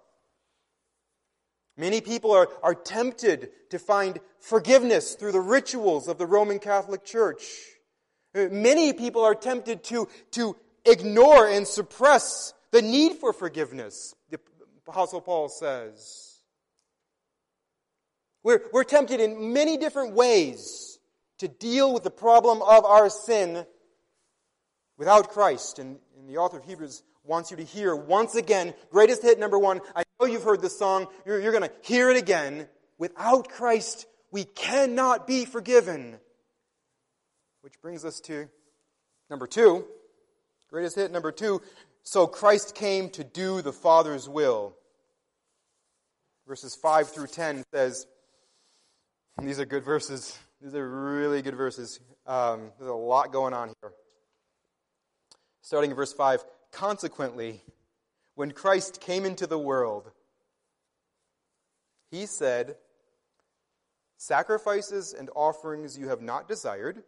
Many 1.76 2.00
people 2.00 2.30
are, 2.32 2.48
are 2.62 2.74
tempted 2.74 3.50
to 3.68 3.78
find 3.78 4.18
forgiveness 4.40 5.14
through 5.14 5.32
the 5.32 5.42
rituals 5.42 6.08
of 6.08 6.16
the 6.16 6.24
Roman 6.24 6.58
Catholic 6.58 7.04
Church. 7.04 7.42
Uh, 8.34 8.46
many 8.50 8.94
people 8.94 9.22
are 9.22 9.34
tempted 9.34 9.84
to, 9.84 10.08
to 10.30 10.56
ignore 10.86 11.46
and 11.46 11.68
suppress 11.68 12.54
the 12.70 12.80
need 12.80 13.16
for 13.16 13.34
forgiveness, 13.34 14.14
the 14.30 14.40
Apostle 14.88 15.20
Paul 15.20 15.50
says. 15.50 16.40
We're, 18.42 18.62
we're 18.72 18.84
tempted 18.84 19.20
in 19.20 19.52
many 19.52 19.76
different 19.76 20.14
ways 20.14 20.98
to 21.40 21.46
deal 21.46 21.92
with 21.92 22.04
the 22.04 22.10
problem 22.10 22.62
of 22.62 22.86
our 22.86 23.10
sin 23.10 23.66
without 24.96 25.30
Christ. 25.30 25.78
And, 25.78 25.98
and, 26.18 26.28
the 26.28 26.38
author 26.38 26.58
of 26.58 26.64
Hebrews 26.64 27.02
wants 27.24 27.50
you 27.50 27.56
to 27.56 27.64
hear 27.64 27.94
once 27.94 28.34
again, 28.34 28.74
greatest 28.90 29.22
hit 29.22 29.38
number 29.38 29.58
one. 29.58 29.80
I 29.94 30.04
know 30.20 30.26
you've 30.26 30.42
heard 30.42 30.62
this 30.62 30.78
song. 30.78 31.06
You're, 31.24 31.40
you're 31.40 31.52
going 31.52 31.64
to 31.64 31.72
hear 31.82 32.10
it 32.10 32.16
again. 32.16 32.68
Without 32.98 33.48
Christ, 33.48 34.06
we 34.30 34.44
cannot 34.44 35.26
be 35.26 35.44
forgiven. 35.44 36.18
Which 37.60 37.80
brings 37.80 38.04
us 38.04 38.20
to 38.20 38.48
number 39.30 39.46
two. 39.46 39.84
Greatest 40.70 40.96
hit 40.96 41.12
number 41.12 41.32
two. 41.32 41.62
So 42.02 42.26
Christ 42.26 42.74
came 42.74 43.10
to 43.10 43.24
do 43.24 43.62
the 43.62 43.72
Father's 43.72 44.28
will. 44.28 44.76
Verses 46.46 46.76
5 46.76 47.08
through 47.08 47.26
10 47.26 47.64
says, 47.72 48.06
these 49.42 49.60
are 49.60 49.66
good 49.66 49.84
verses. 49.84 50.38
These 50.62 50.74
are 50.74 50.88
really 50.88 51.42
good 51.42 51.56
verses. 51.56 52.00
Um, 52.26 52.72
there's 52.78 52.90
a 52.90 52.94
lot 52.94 53.32
going 53.32 53.52
on 53.52 53.74
here 53.80 53.92
starting 55.66 55.90
in 55.90 55.96
verse 55.96 56.12
5 56.12 56.44
Consequently, 56.70 57.60
when 58.36 58.52
Christ 58.52 59.00
came 59.00 59.24
into 59.24 59.46
the 59.46 59.58
world, 59.58 60.10
he 62.10 62.26
said, 62.26 62.76
Sacrifices 64.16 65.12
and 65.12 65.28
offerings 65.34 65.98
you 65.98 66.08
have 66.08 66.22
not 66.22 66.46
desired. 66.48 67.02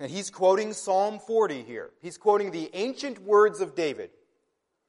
And 0.00 0.10
he's 0.10 0.30
quoting 0.30 0.72
Psalm 0.72 1.20
40 1.20 1.62
here. 1.62 1.90
He's 2.00 2.18
quoting 2.18 2.50
the 2.50 2.70
ancient 2.72 3.22
words 3.22 3.60
of 3.60 3.74
David. 3.76 4.10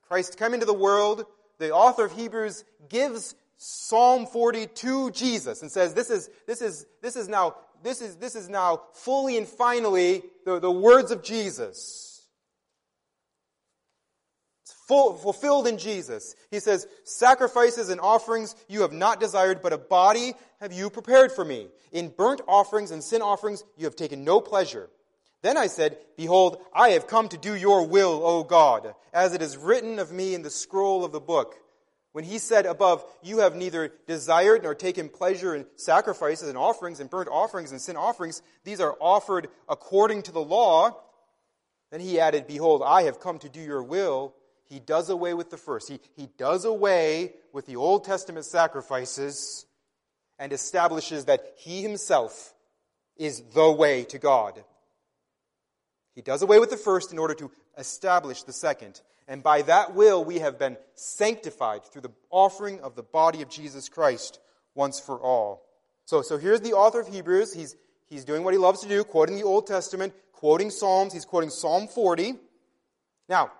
Christ 0.07 0.37
come 0.37 0.53
into 0.53 0.65
the 0.65 0.73
world. 0.73 1.25
The 1.59 1.71
author 1.71 2.05
of 2.05 2.13
Hebrews 2.13 2.63
gives 2.89 3.35
Psalm 3.57 4.25
40 4.25 4.67
to 4.67 5.11
Jesus 5.11 5.61
and 5.61 5.71
says, 5.71 5.93
this 5.93 6.09
is, 6.09 6.29
this 6.47 6.61
is, 6.61 6.87
this 7.01 7.15
is 7.15 7.27
now, 7.27 7.55
this 7.83 8.01
is, 8.01 8.15
this 8.15 8.35
is 8.35 8.49
now 8.49 8.81
fully 8.93 9.37
and 9.37 9.47
finally 9.47 10.23
the, 10.45 10.59
the 10.59 10.71
words 10.71 11.11
of 11.11 11.21
Jesus 11.23 12.12
full, 14.87 15.13
fulfilled 15.13 15.67
in 15.67 15.77
Jesus. 15.77 16.35
He 16.51 16.59
says, 16.59 16.87
Sacrifices 17.03 17.89
and 17.89 18.01
offerings 18.01 18.55
you 18.67 18.81
have 18.81 18.93
not 18.93 19.19
desired, 19.19 19.61
but 19.61 19.73
a 19.73 19.77
body 19.77 20.33
have 20.59 20.73
you 20.73 20.89
prepared 20.89 21.31
for 21.31 21.45
me. 21.45 21.67
In 21.91 22.09
burnt 22.09 22.41
offerings 22.47 22.91
and 22.91 23.03
sin 23.03 23.21
offerings 23.21 23.63
you 23.77 23.85
have 23.85 23.95
taken 23.95 24.23
no 24.23 24.41
pleasure. 24.41 24.89
Then 25.41 25.57
I 25.57 25.67
said, 25.67 25.97
Behold, 26.15 26.61
I 26.73 26.89
have 26.89 27.07
come 27.07 27.27
to 27.29 27.37
do 27.37 27.55
your 27.55 27.85
will, 27.85 28.25
O 28.25 28.43
God, 28.43 28.95
as 29.13 29.33
it 29.33 29.41
is 29.41 29.57
written 29.57 29.99
of 29.99 30.11
me 30.11 30.33
in 30.33 30.41
the 30.41 30.49
scroll 30.49 31.03
of 31.03 31.11
the 31.11 31.19
book. 31.19 31.55
When 32.13 32.23
he 32.23 32.37
said 32.37 32.65
above, 32.65 33.03
You 33.21 33.39
have 33.39 33.55
neither 33.55 33.91
desired 34.07 34.63
nor 34.63 34.75
taken 34.75 35.09
pleasure 35.09 35.55
in 35.55 35.65
sacrifices 35.75 36.47
and 36.47 36.57
offerings 36.57 36.99
and 36.99 37.09
burnt 37.09 37.29
offerings 37.29 37.71
and 37.71 37.81
sin 37.81 37.97
offerings, 37.97 38.41
these 38.63 38.79
are 38.79 38.95
offered 39.01 39.49
according 39.67 40.23
to 40.23 40.31
the 40.31 40.41
law. 40.41 40.97
Then 41.91 41.99
he 41.99 42.19
added, 42.19 42.47
Behold, 42.47 42.81
I 42.85 43.03
have 43.03 43.19
come 43.19 43.39
to 43.39 43.49
do 43.49 43.59
your 43.59 43.83
will 43.83 44.33
he 44.73 44.79
does 44.79 45.11
away 45.11 45.35
with 45.35 45.51
the 45.51 45.57
first. 45.57 45.87
He, 45.87 45.99
he 46.15 46.27
does 46.35 46.65
away 46.65 47.33
with 47.53 47.67
the 47.67 47.75
Old 47.75 48.05
Testament 48.05 48.43
sacrifices 48.43 49.67
and 50.39 50.51
establishes 50.51 51.25
that 51.25 51.53
he 51.57 51.83
himself 51.83 52.55
is 53.15 53.43
the 53.53 53.71
way 53.71 54.03
to 54.05 54.17
God. 54.17 54.63
He 56.15 56.23
does 56.23 56.41
away 56.41 56.57
with 56.57 56.71
the 56.71 56.77
first 56.77 57.11
in 57.11 57.19
order 57.19 57.35
to 57.35 57.51
establish 57.77 58.41
the 58.41 58.51
second. 58.51 58.99
And 59.27 59.43
by 59.43 59.61
that 59.61 59.93
will, 59.93 60.25
we 60.25 60.39
have 60.39 60.57
been 60.57 60.77
sanctified 60.95 61.85
through 61.85 62.01
the 62.01 62.11
offering 62.31 62.81
of 62.81 62.95
the 62.95 63.03
body 63.03 63.43
of 63.43 63.49
Jesus 63.49 63.89
Christ 63.89 64.39
once 64.73 64.99
for 64.99 65.19
all. 65.19 65.61
So, 66.05 66.23
so 66.23 66.39
here's 66.39 66.61
the 66.61 66.73
author 66.73 66.99
of 66.99 67.07
Hebrews. 67.07 67.53
He's, 67.53 67.75
he's 68.07 68.25
doing 68.25 68.43
what 68.43 68.55
he 68.55 68.57
loves 68.57 68.81
to 68.81 68.89
do, 68.89 69.03
quoting 69.03 69.35
the 69.35 69.43
Old 69.43 69.67
Testament, 69.67 70.13
quoting 70.31 70.71
Psalms. 70.71 71.13
He's 71.13 71.25
quoting 71.25 71.51
Psalm 71.51 71.87
40. 71.87 72.33
Now, 73.29 73.51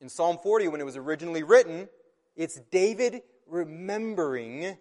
in 0.00 0.08
Psalm 0.08 0.38
40, 0.42 0.68
when 0.68 0.80
it 0.80 0.84
was 0.84 0.96
originally 0.96 1.42
written, 1.42 1.88
it's 2.36 2.60
David 2.70 3.22
remembering 3.46 4.76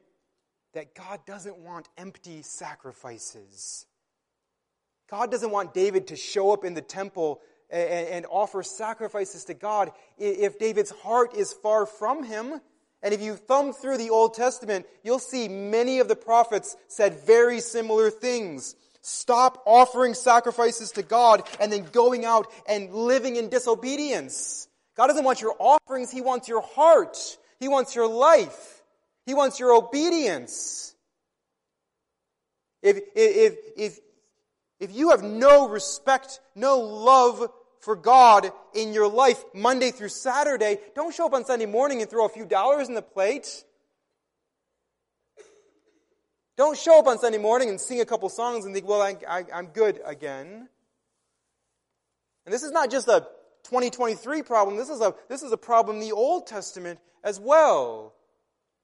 that 0.74 0.93
God 0.93 1.21
doesn't 1.25 1.57
want 1.57 1.89
empty 1.97 2.43
sacrifices. 2.43 3.86
God 5.09 5.31
doesn't 5.31 5.51
want 5.51 5.74
David 5.74 6.07
to 6.07 6.15
show 6.15 6.51
up 6.51 6.63
in 6.63 6.74
the 6.74 6.81
temple 6.81 7.41
and, 7.69 8.07
and, 8.07 8.25
offer 8.29 8.63
sacrifices 8.63 9.45
to 9.45 9.53
God 9.53 9.91
if 10.17 10.57
David's 10.57 10.91
heart 10.91 11.36
is 11.36 11.51
far 11.51 11.86
from 11.86 12.24
him. 12.24 12.62
And 13.03 13.13
if 13.13 13.21
you 13.21 13.36
thumb 13.36 13.74
through 13.74 13.97
the 13.97 14.09
Old 14.09 14.36
Testament, 14.36 14.86
you'll 15.03 15.19
see 15.19 15.47
many 15.47 16.00
of 16.00 16.07
the 16.07 16.15
prophets 16.15 16.77
said 16.88 17.25
very 17.25 17.59
similar 17.59 18.09
things. 18.09 18.75
Stop 19.01 19.63
offering 19.65 20.13
sacrifices 20.13 20.91
to 20.91 21.03
God 21.03 21.43
and 21.59 21.71
then 21.71 21.86
going 21.91 22.24
out 22.24 22.47
and 22.67 22.93
living 22.93 23.36
in 23.36 23.50
disobedience. 23.50 24.67
God 24.97 25.07
doesn't 25.07 25.23
want 25.23 25.39
your 25.39 25.55
offerings, 25.59 26.11
He 26.11 26.21
wants 26.21 26.49
your 26.49 26.61
heart. 26.61 27.17
He 27.59 27.67
wants 27.67 27.95
your 27.95 28.07
life. 28.07 28.83
He 29.25 29.33
wants 29.33 29.59
your 29.59 29.73
obedience. 29.73 30.95
If, 32.81 32.97
if, 33.15 33.55
if, 33.75 33.99
if 34.79 34.95
you 34.95 35.09
have 35.09 35.23
no 35.23 35.67
respect, 35.67 36.39
no 36.55 36.79
love 36.79 37.49
for 37.79 37.95
God 37.95 38.51
in 38.73 38.93
your 38.93 39.07
life 39.07 39.43
Monday 39.53 39.91
through 39.91 40.09
Saturday, 40.09 40.77
don't 40.95 41.13
show 41.13 41.25
up 41.25 41.33
on 41.33 41.45
Sunday 41.45 41.65
morning 41.65 42.01
and 42.01 42.09
throw 42.09 42.25
a 42.25 42.29
few 42.29 42.45
dollars 42.45 42.87
in 42.87 42.93
the 42.93 43.01
plate. 43.01 43.63
Don't 46.57 46.77
show 46.77 46.99
up 46.99 47.07
on 47.07 47.19
Sunday 47.19 47.37
morning 47.37 47.69
and 47.69 47.79
sing 47.79 48.01
a 48.01 48.05
couple 48.05 48.29
songs 48.29 48.65
and 48.65 48.73
think, 48.73 48.87
well, 48.87 49.01
I, 49.01 49.45
I'm 49.53 49.67
good 49.67 49.99
again. 50.05 50.69
And 52.45 52.53
this 52.53 52.63
is 52.63 52.71
not 52.71 52.89
just 52.89 53.07
a 53.07 53.27
2023 53.69 54.43
problem. 54.43 54.77
This 54.77 54.89
is 54.89 55.01
a, 55.01 55.13
this 55.27 55.43
is 55.43 55.51
a 55.51 55.57
problem 55.57 55.97
in 55.97 56.01
the 56.01 56.13
Old 56.13 56.47
Testament 56.47 57.00
as 57.24 57.39
well. 57.39 58.13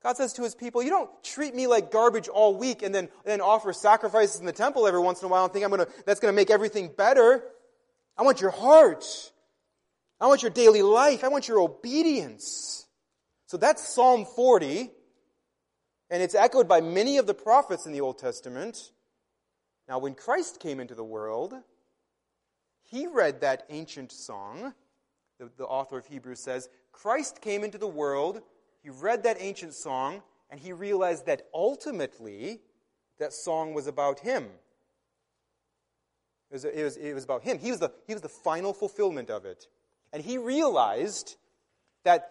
God 0.03 0.17
says 0.17 0.33
to 0.33 0.43
his 0.43 0.53
people, 0.53 0.83
you 0.83 0.89
don't 0.89 1.09
treat 1.23 1.55
me 1.55 1.67
like 1.67 1.89
garbage 1.89 2.27
all 2.27 2.57
week 2.57 2.83
and 2.83 2.93
then, 2.93 3.07
then 3.23 3.39
offer 3.39 3.71
sacrifices 3.71 4.41
in 4.41 4.45
the 4.45 4.51
temple 4.51 4.85
every 4.85 4.99
once 4.99 5.21
in 5.21 5.25
a 5.25 5.29
while 5.29 5.45
and 5.45 5.53
think 5.53 5.63
I'm 5.63 5.71
gonna, 5.71 5.87
that's 6.05 6.19
gonna 6.19 6.33
make 6.33 6.49
everything 6.49 6.91
better. 6.95 7.41
I 8.17 8.23
want 8.23 8.41
your 8.41 8.51
heart. 8.51 9.05
I 10.19 10.27
want 10.27 10.41
your 10.41 10.51
daily 10.51 10.81
life. 10.81 11.23
I 11.23 11.29
want 11.29 11.47
your 11.47 11.61
obedience. 11.61 12.85
So 13.45 13.55
that's 13.55 13.87
Psalm 13.87 14.25
40. 14.25 14.91
And 16.09 16.21
it's 16.21 16.35
echoed 16.35 16.67
by 16.67 16.81
many 16.81 17.17
of 17.17 17.25
the 17.25 17.33
prophets 17.33 17.85
in 17.85 17.93
the 17.93 18.01
Old 18.01 18.17
Testament. 18.17 18.91
Now, 19.87 19.99
when 19.99 20.13
Christ 20.13 20.59
came 20.59 20.79
into 20.79 20.95
the 20.95 21.03
world, 21.03 21.53
he 22.93 23.07
read 23.07 23.41
that 23.41 23.65
ancient 23.69 24.11
song. 24.11 24.73
The, 25.39 25.49
the 25.57 25.65
author 25.65 25.97
of 25.97 26.05
Hebrews 26.05 26.39
says, 26.39 26.69
Christ 26.91 27.41
came 27.41 27.63
into 27.63 27.77
the 27.77 27.87
world 27.87 28.41
he 28.83 28.89
read 28.89 29.23
that 29.23 29.37
ancient 29.39 29.73
song 29.73 30.21
and 30.49 30.59
he 30.59 30.73
realized 30.73 31.25
that 31.25 31.47
ultimately 31.53 32.59
that 33.17 33.31
song 33.31 33.73
was 33.73 33.87
about 33.87 34.19
him. 34.19 34.43
It 36.51 36.55
was, 36.55 36.65
it 36.65 36.83
was, 36.83 36.97
it 36.97 37.13
was 37.13 37.23
about 37.23 37.43
him. 37.43 37.57
He 37.57 37.71
was, 37.71 37.79
the, 37.79 37.91
he 38.05 38.13
was 38.13 38.21
the 38.21 38.29
final 38.29 38.73
fulfillment 38.73 39.29
of 39.29 39.45
it. 39.45 39.67
And 40.11 40.21
he 40.21 40.37
realized 40.37 41.37
that, 42.03 42.29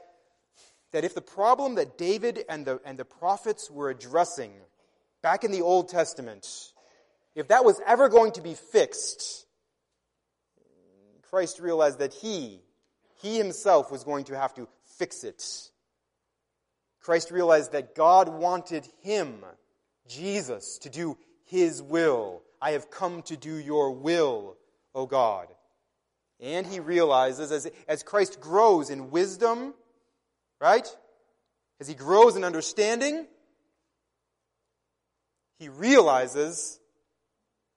that 0.93 1.05
if 1.05 1.15
the 1.15 1.23
problem 1.23 1.77
that 1.77 1.97
David 1.97 2.45
and 2.49 2.67
the, 2.67 2.81
and 2.85 2.99
the 2.99 3.05
prophets 3.05 3.71
were 3.71 3.89
addressing 3.89 4.53
back 5.23 5.43
in 5.43 5.51
the 5.51 5.63
Old 5.63 5.89
Testament, 5.89 6.73
if 7.35 7.49
that 7.49 7.65
was 7.65 7.81
ever 7.87 8.11
going 8.11 8.33
to 8.33 8.43
be 8.43 8.55
fixed, 8.55 9.47
Christ 11.33 11.61
realized 11.61 12.01
that 12.01 12.13
he, 12.13 12.61
he 13.23 13.39
himself 13.39 13.91
was 13.91 14.05
going 14.05 14.25
to 14.25 14.37
have 14.37 14.53
to 14.53 14.69
fix 14.99 15.25
it. 15.25 15.43
Christ 17.01 17.31
realized 17.31 17.73
that 17.73 17.95
God 17.95 18.29
wanted 18.29 18.87
him, 19.01 19.37
Jesus, 20.07 20.77
to 20.83 20.91
do 20.91 21.17
his 21.47 21.81
will. 21.81 22.43
I 22.61 22.73
have 22.73 22.91
come 22.91 23.23
to 23.23 23.37
do 23.39 23.55
your 23.55 23.93
will, 23.93 24.59
O 24.95 25.07
God. 25.07 25.47
And 26.39 26.67
he 26.67 26.81
realizes 26.81 27.51
as, 27.51 27.67
as 27.89 28.03
Christ 28.03 28.39
grows 28.39 28.91
in 28.91 29.11
wisdom, 29.11 29.73
right? 30.61 30.87
As 31.81 31.89
he 31.89 31.95
grows 31.95 32.37
in 32.37 32.45
understanding, 32.45 33.27
he 35.59 35.71
realizes 35.71 36.79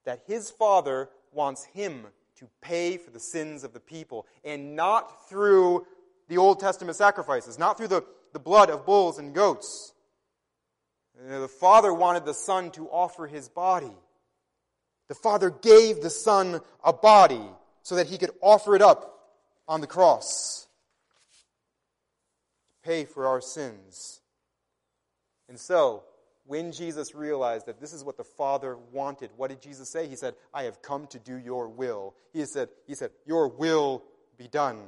that 0.03 0.23
his 0.27 0.51
Father 0.51 1.07
wants 1.31 1.63
him 1.63 2.07
to 2.37 2.47
pay 2.61 2.97
for 2.97 3.11
the 3.11 3.19
sins 3.19 3.63
of 3.63 3.73
the 3.73 3.79
people, 3.79 4.25
and 4.43 4.75
not 4.75 5.29
through 5.29 5.85
the 6.27 6.37
Old 6.37 6.59
Testament 6.59 6.97
sacrifices, 6.97 7.57
not 7.59 7.77
through 7.77 7.87
the 7.89 8.03
the 8.35 8.39
blood 8.39 8.69
of 8.69 8.85
bulls 8.85 9.17
and 9.17 9.33
goats. 9.33 9.93
The 11.29 11.47
Father 11.47 11.93
wanted 11.93 12.25
the 12.25 12.33
Son 12.33 12.69
to 12.71 12.89
offer 12.89 13.27
his 13.27 13.47
body. 13.47 13.95
The 15.07 15.15
Father 15.15 15.49
gave 15.49 16.01
the 16.01 16.09
Son 16.09 16.59
a 16.83 16.91
body 16.91 17.41
so 17.81 17.95
that 17.95 18.07
he 18.07 18.17
could 18.17 18.31
offer 18.41 18.75
it 18.75 18.81
up 18.81 19.31
on 19.69 19.79
the 19.79 19.87
cross 19.87 20.67
to 22.83 22.89
pay 22.89 23.05
for 23.05 23.25
our 23.25 23.39
sins. 23.39 24.19
And 25.47 25.57
so, 25.57 26.03
when 26.47 26.71
Jesus 26.71 27.15
realized 27.15 27.65
that 27.65 27.79
this 27.79 27.93
is 27.93 28.03
what 28.03 28.17
the 28.17 28.23
Father 28.23 28.77
wanted, 28.91 29.31
what 29.35 29.49
did 29.49 29.61
Jesus 29.61 29.89
say? 29.89 30.07
He 30.07 30.15
said, 30.15 30.35
I 30.53 30.63
have 30.63 30.81
come 30.81 31.07
to 31.07 31.19
do 31.19 31.37
your 31.37 31.67
will. 31.67 32.13
He 32.33 32.45
said, 32.45 32.69
he 32.87 32.95
said, 32.95 33.11
Your 33.25 33.47
will 33.47 34.03
be 34.37 34.47
done. 34.47 34.83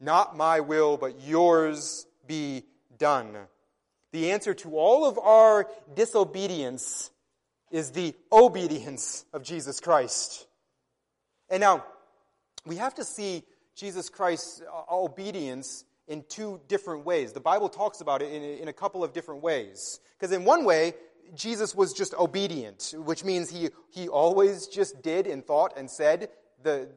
Not 0.00 0.36
my 0.36 0.60
will, 0.60 0.96
but 0.96 1.20
yours 1.22 2.06
be 2.26 2.64
done. 2.98 3.36
The 4.12 4.30
answer 4.30 4.54
to 4.54 4.76
all 4.76 5.06
of 5.06 5.18
our 5.18 5.68
disobedience 5.94 7.10
is 7.70 7.90
the 7.90 8.14
obedience 8.30 9.24
of 9.32 9.42
Jesus 9.42 9.80
Christ. 9.80 10.46
And 11.50 11.60
now, 11.60 11.84
we 12.64 12.76
have 12.76 12.94
to 12.94 13.04
see 13.04 13.42
Jesus 13.74 14.08
Christ's 14.08 14.62
uh, 14.62 14.94
obedience 14.94 15.84
in 16.08 16.24
two 16.28 16.60
different 16.68 17.04
ways. 17.04 17.32
The 17.32 17.40
Bible 17.40 17.68
talks 17.68 18.00
about 18.00 18.22
it 18.22 18.32
in, 18.32 18.42
in 18.42 18.68
a 18.68 18.72
couple 18.72 19.02
of 19.02 19.12
different 19.12 19.42
ways. 19.42 20.00
Because 20.18 20.32
in 20.34 20.44
one 20.44 20.64
way, 20.64 20.94
Jesus 21.34 21.74
was 21.74 21.92
just 21.92 22.14
obedient, 22.14 22.94
which 22.96 23.24
means 23.24 23.50
he, 23.50 23.70
he 23.90 24.08
always 24.08 24.66
just 24.66 25.02
did 25.02 25.26
and 25.26 25.44
thought 25.44 25.72
and 25.76 25.90
said 25.90 26.28
the, 26.62 26.88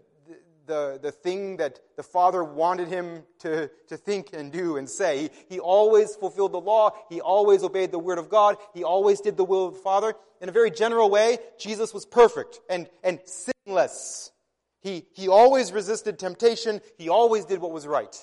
the, 0.66 1.00
the 1.02 1.12
thing 1.12 1.58
that 1.58 1.80
the 1.96 2.04
Father 2.04 2.44
wanted 2.44 2.90
him 2.90 3.24
to, 3.40 3.70
to 3.88 3.98
think 3.98 4.30
and 4.34 4.52
do 4.52 4.78
and 4.78 4.90
say. 4.90 5.30
He 5.50 5.60
always 5.60 6.16
fulfilled 6.16 6.52
the 6.52 6.60
law. 6.60 6.92
He 7.10 7.22
always 7.22 7.64
obeyed 7.64 7.92
the 7.92 8.00
Word 8.00 8.18
of 8.18 8.30
God. 8.30 8.58
He 8.74 8.84
always 8.84 9.22
did 9.22 9.38
the 9.38 9.46
will 9.46 9.68
of 9.68 9.76
the 9.76 9.80
Father. 9.80 10.14
In 10.42 10.50
a 10.50 10.52
very 10.52 10.70
general 10.70 11.10
way, 11.10 11.40
Jesus 11.58 11.94
was 11.94 12.06
perfect 12.06 12.60
and, 12.70 12.88
and 13.04 13.20
sinless. 13.26 14.32
He, 14.82 15.06
he 15.14 15.28
always 15.28 15.72
resisted 15.72 16.20
temptation. 16.20 16.82
He 16.98 17.10
always 17.10 17.46
did 17.46 17.60
what 17.60 17.72
was 17.72 17.88
right. 17.88 18.16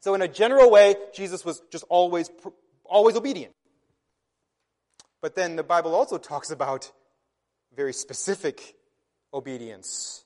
So 0.00 0.14
in 0.14 0.22
a 0.22 0.28
general 0.28 0.70
way, 0.70 0.96
Jesus 1.14 1.44
was 1.44 1.62
just 1.70 1.84
always, 1.88 2.30
always 2.84 3.16
obedient. 3.16 3.54
But 5.20 5.34
then 5.34 5.56
the 5.56 5.62
Bible 5.62 5.94
also 5.94 6.18
talks 6.18 6.50
about 6.50 6.90
very 7.76 7.92
specific 7.92 8.74
obedience 9.32 10.24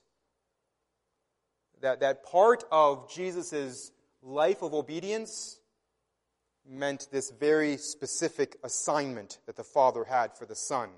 that, 1.85 1.99
that 1.99 2.23
part 2.23 2.63
of 2.71 3.13
Jesus' 3.13 3.91
life 4.23 4.63
of 4.63 4.73
obedience 4.73 5.59
meant 6.67 7.07
this 7.11 7.29
very 7.29 7.77
specific 7.77 8.57
assignment 8.63 9.37
that 9.45 9.55
the 9.55 9.63
Father 9.63 10.03
had 10.03 10.35
for 10.35 10.47
the 10.47 10.55
Son. 10.55 10.89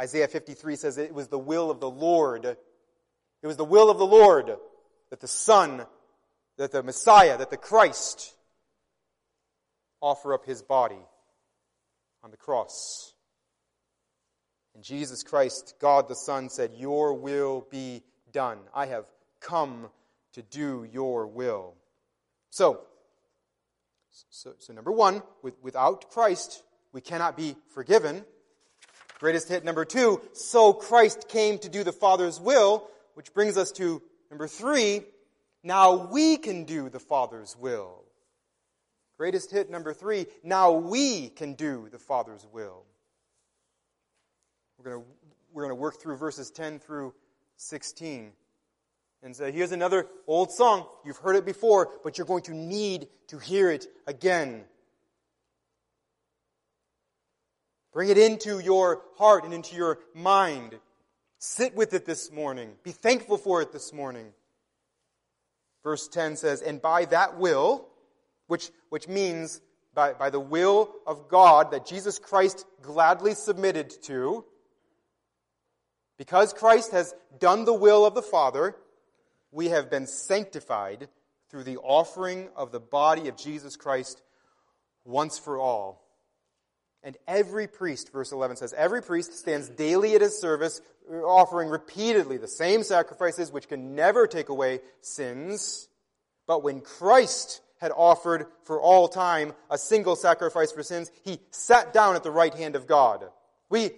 Isaiah 0.00 0.28
53 0.28 0.76
says 0.76 0.96
it 0.96 1.12
was 1.12 1.28
the 1.28 1.38
will 1.38 1.70
of 1.70 1.80
the 1.80 1.90
Lord. 1.90 2.46
It 2.46 3.46
was 3.46 3.58
the 3.58 3.64
will 3.64 3.90
of 3.90 3.98
the 3.98 4.06
Lord 4.06 4.56
that 5.10 5.20
the 5.20 5.28
Son, 5.28 5.84
that 6.58 6.72
the 6.72 6.82
Messiah, 6.82 7.38
that 7.38 7.50
the 7.50 7.56
Christ 7.56 8.34
offer 10.02 10.34
up 10.34 10.44
his 10.44 10.60
body 10.62 10.98
on 12.22 12.30
the 12.30 12.36
cross. 12.36 13.14
And 14.74 14.84
Jesus 14.84 15.22
Christ, 15.22 15.74
God 15.80 16.08
the 16.08 16.14
Son, 16.14 16.50
said, 16.50 16.72
Your 16.76 17.14
will 17.14 17.66
be 17.70 18.02
done. 18.32 18.58
I 18.74 18.86
have 18.86 19.06
come 19.40 19.88
to 20.34 20.42
do 20.42 20.86
your 20.92 21.26
will. 21.26 21.74
So, 22.50 22.80
so, 24.30 24.54
so 24.58 24.72
number 24.72 24.92
one, 24.92 25.22
with, 25.42 25.54
without 25.62 26.10
Christ, 26.10 26.62
we 26.92 27.00
cannot 27.00 27.36
be 27.36 27.56
forgiven. 27.68 28.24
Greatest 29.20 29.48
hit 29.48 29.64
number 29.64 29.84
two, 29.84 30.20
so 30.32 30.72
Christ 30.72 31.28
came 31.28 31.58
to 31.58 31.68
do 31.68 31.82
the 31.82 31.92
Father's 31.92 32.40
will, 32.40 32.88
which 33.14 33.34
brings 33.34 33.56
us 33.56 33.72
to 33.72 34.00
number 34.30 34.46
three, 34.46 35.02
now 35.68 36.06
we 36.06 36.38
can 36.38 36.64
do 36.64 36.88
the 36.88 36.98
Father's 36.98 37.54
will. 37.54 38.02
Greatest 39.18 39.50
hit 39.50 39.68
number 39.68 39.92
three, 39.92 40.26
now 40.42 40.72
we 40.72 41.28
can 41.28 41.52
do 41.52 41.88
the 41.92 41.98
Father's 41.98 42.46
will. 42.52 42.84
We're 44.78 44.90
going 44.90 45.02
to, 45.02 45.08
we're 45.52 45.64
going 45.64 45.76
to 45.76 45.80
work 45.80 46.00
through 46.00 46.16
verses 46.16 46.50
10 46.50 46.78
through 46.78 47.12
16. 47.58 48.32
And 49.22 49.36
so 49.36 49.52
here's 49.52 49.72
another 49.72 50.06
old 50.26 50.52
song. 50.52 50.86
You've 51.04 51.18
heard 51.18 51.36
it 51.36 51.44
before, 51.44 51.90
but 52.02 52.16
you're 52.16 52.26
going 52.26 52.44
to 52.44 52.54
need 52.54 53.08
to 53.26 53.38
hear 53.38 53.70
it 53.70 53.86
again. 54.06 54.64
Bring 57.92 58.08
it 58.08 58.16
into 58.16 58.58
your 58.58 59.02
heart 59.18 59.44
and 59.44 59.52
into 59.52 59.76
your 59.76 59.98
mind. 60.14 60.78
Sit 61.38 61.74
with 61.74 61.92
it 61.92 62.06
this 62.06 62.32
morning. 62.32 62.70
Be 62.84 62.92
thankful 62.92 63.36
for 63.36 63.60
it 63.60 63.70
this 63.70 63.92
morning. 63.92 64.32
Verse 65.88 66.06
10 66.06 66.36
says, 66.36 66.60
And 66.60 66.82
by 66.82 67.06
that 67.06 67.38
will, 67.38 67.88
which, 68.46 68.68
which 68.90 69.08
means 69.08 69.62
by, 69.94 70.12
by 70.12 70.28
the 70.28 70.38
will 70.38 70.92
of 71.06 71.30
God 71.30 71.70
that 71.70 71.86
Jesus 71.86 72.18
Christ 72.18 72.66
gladly 72.82 73.32
submitted 73.32 73.88
to, 74.02 74.44
because 76.18 76.52
Christ 76.52 76.92
has 76.92 77.14
done 77.40 77.64
the 77.64 77.72
will 77.72 78.04
of 78.04 78.14
the 78.14 78.20
Father, 78.20 78.76
we 79.50 79.68
have 79.68 79.88
been 79.88 80.06
sanctified 80.06 81.08
through 81.48 81.64
the 81.64 81.78
offering 81.78 82.50
of 82.54 82.70
the 82.70 82.80
body 82.80 83.28
of 83.28 83.38
Jesus 83.38 83.74
Christ 83.74 84.20
once 85.06 85.38
for 85.38 85.56
all. 85.58 86.06
And 87.02 87.16
every 87.26 87.68
priest, 87.68 88.12
verse 88.12 88.32
11 88.32 88.56
says, 88.56 88.74
every 88.76 89.02
priest 89.02 89.38
stands 89.38 89.68
daily 89.68 90.14
at 90.14 90.20
his 90.20 90.40
service, 90.40 90.80
offering 91.10 91.68
repeatedly 91.68 92.36
the 92.36 92.48
same 92.48 92.82
sacrifices 92.82 93.52
which 93.52 93.68
can 93.68 93.94
never 93.94 94.26
take 94.26 94.48
away 94.48 94.80
sins. 95.00 95.88
But 96.46 96.62
when 96.62 96.80
Christ 96.80 97.60
had 97.80 97.92
offered 97.96 98.46
for 98.64 98.80
all 98.80 99.08
time 99.08 99.52
a 99.70 99.78
single 99.78 100.16
sacrifice 100.16 100.72
for 100.72 100.82
sins, 100.82 101.10
he 101.24 101.38
sat 101.50 101.92
down 101.92 102.16
at 102.16 102.24
the 102.24 102.30
right 102.30 102.54
hand 102.54 102.74
of 102.74 102.86
God. 102.86 103.24
We, 103.70 103.90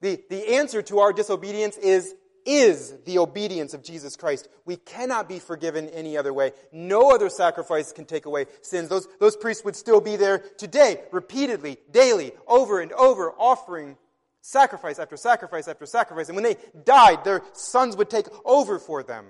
the, 0.00 0.20
the 0.28 0.56
answer 0.56 0.82
to 0.82 1.00
our 1.00 1.12
disobedience 1.12 1.78
is, 1.78 2.14
is 2.44 2.94
the 3.04 3.18
obedience 3.18 3.74
of 3.74 3.82
Jesus 3.82 4.16
Christ. 4.16 4.48
We 4.64 4.76
cannot 4.76 5.28
be 5.28 5.38
forgiven 5.38 5.88
any 5.88 6.16
other 6.16 6.32
way. 6.32 6.52
No 6.72 7.10
other 7.10 7.28
sacrifice 7.28 7.92
can 7.92 8.04
take 8.04 8.26
away 8.26 8.46
sins. 8.60 8.88
Those, 8.88 9.08
those 9.20 9.36
priests 9.36 9.64
would 9.64 9.76
still 9.76 10.00
be 10.00 10.16
there 10.16 10.38
today, 10.58 11.00
repeatedly, 11.10 11.78
daily, 11.90 12.32
over 12.46 12.80
and 12.80 12.92
over, 12.92 13.32
offering 13.32 13.96
sacrifice 14.40 14.98
after 14.98 15.16
sacrifice 15.16 15.68
after 15.68 15.86
sacrifice. 15.86 16.28
And 16.28 16.36
when 16.36 16.44
they 16.44 16.56
died, 16.84 17.24
their 17.24 17.42
sons 17.52 17.96
would 17.96 18.10
take 18.10 18.26
over 18.44 18.78
for 18.78 19.02
them. 19.02 19.26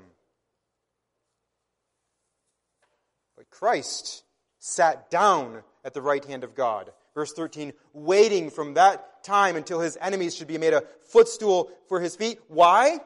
But 3.36 3.50
Christ 3.50 4.24
sat 4.58 5.10
down 5.10 5.62
at 5.84 5.94
the 5.94 6.02
right 6.02 6.24
hand 6.24 6.44
of 6.44 6.54
God. 6.54 6.92
Verse 7.14 7.32
13, 7.32 7.72
waiting 7.92 8.50
from 8.50 8.74
that 8.74 9.11
time 9.22 9.56
until 9.56 9.80
his 9.80 9.98
enemies 10.00 10.34
should 10.34 10.48
be 10.48 10.58
made 10.58 10.74
a 10.74 10.82
footstool 11.08 11.70
for 11.88 12.00
his 12.00 12.16
feet. 12.16 12.40
Why? 12.48 12.98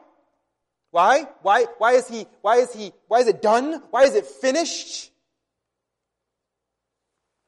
Why? 0.91 1.27
Why, 1.41 1.65
why 1.77 1.93
is 1.93 2.07
he, 2.07 2.25
why 2.41 2.57
is 2.57 2.73
he, 2.73 2.91
why 3.07 3.19
is 3.19 3.27
it 3.27 3.41
done? 3.41 3.81
Why 3.91 4.03
is 4.03 4.15
it 4.15 4.25
finished? 4.25 5.11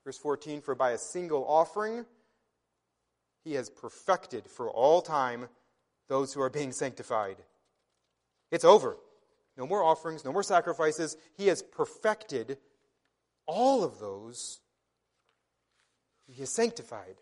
Verse 0.05 0.17
14, 0.17 0.61
for 0.61 0.75
by 0.75 0.91
a 0.91 0.97
single 0.97 1.45
offering, 1.47 2.05
he 3.43 3.53
has 3.53 3.69
perfected 3.69 4.47
for 4.47 4.69
all 4.69 5.01
time 5.01 5.47
those 6.07 6.33
who 6.33 6.41
are 6.41 6.49
being 6.49 6.71
sanctified. 6.71 7.37
It's 8.51 8.65
over. 8.65 8.97
No 9.57 9.67
more 9.67 9.83
offerings, 9.83 10.23
no 10.23 10.31
more 10.31 10.43
sacrifices. 10.43 11.17
He 11.37 11.47
has 11.47 11.61
perfected 11.61 12.57
all 13.45 13.83
of 13.83 13.99
those 13.99 14.61
he 16.29 16.41
has 16.41 16.49
sanctified. 16.51 17.15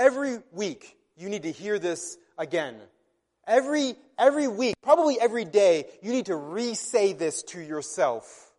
Every 0.00 0.38
week, 0.52 0.96
you 1.18 1.28
need 1.28 1.42
to 1.42 1.52
hear 1.52 1.78
this 1.78 2.16
again. 2.38 2.76
Every, 3.46 3.96
every 4.18 4.48
week, 4.48 4.74
probably 4.82 5.20
every 5.20 5.44
day, 5.44 5.84
you 6.00 6.10
need 6.10 6.26
to 6.26 6.36
re 6.36 6.72
say 6.72 7.12
this 7.12 7.42
to 7.48 7.60
yourself. 7.60 8.50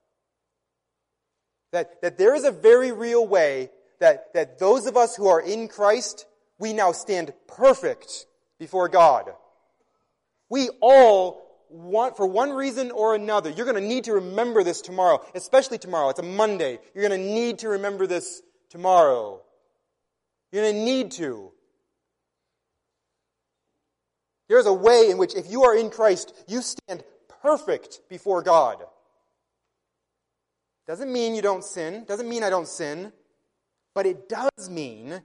That, 1.71 1.99
that 2.03 2.19
there 2.19 2.35
is 2.35 2.43
a 2.43 2.51
very 2.51 2.91
real 2.91 3.25
way 3.25 3.71
that, 3.99 4.35
that 4.35 4.59
those 4.59 4.85
of 4.85 4.95
us 4.95 5.15
who 5.15 5.29
are 5.29 5.41
in 5.41 5.67
Christ, 5.67 6.27
we 6.59 6.73
now 6.73 6.91
stand 6.91 7.33
perfect 7.47 8.27
before 8.59 8.87
God. 8.87 9.31
We 10.47 10.69
all 10.79 11.41
one, 11.69 12.13
for 12.13 12.27
one 12.27 12.51
reason 12.51 12.91
or 12.91 13.15
another, 13.15 13.49
you're 13.49 13.65
going 13.65 13.81
to 13.81 13.87
need 13.87 14.03
to 14.03 14.13
remember 14.13 14.63
this 14.63 14.81
tomorrow, 14.81 15.25
especially 15.33 15.79
tomorrow. 15.79 16.09
It's 16.09 16.19
a 16.19 16.23
Monday. 16.23 16.77
You're 16.93 17.07
going 17.07 17.19
to 17.19 17.33
need 17.33 17.59
to 17.59 17.69
remember 17.69 18.05
this 18.05 18.43
tomorrow. 18.69 19.41
You're 20.51 20.63
going 20.63 20.75
to 20.75 20.81
need 20.81 21.11
to. 21.11 21.51
There's 24.49 24.65
a 24.65 24.73
way 24.73 25.09
in 25.09 25.17
which, 25.17 25.33
if 25.33 25.49
you 25.49 25.63
are 25.63 25.75
in 25.75 25.89
Christ, 25.89 26.33
you 26.47 26.61
stand 26.61 27.03
perfect 27.41 28.01
before 28.09 28.41
God. 28.41 28.83
Doesn't 30.87 31.11
mean 31.11 31.35
you 31.35 31.41
don't 31.41 31.63
sin, 31.63 32.03
doesn't 32.05 32.27
mean 32.27 32.43
I 32.43 32.49
don't 32.49 32.67
sin, 32.67 33.13
but 33.95 34.05
it 34.05 34.27
does 34.27 34.69
mean 34.69 35.21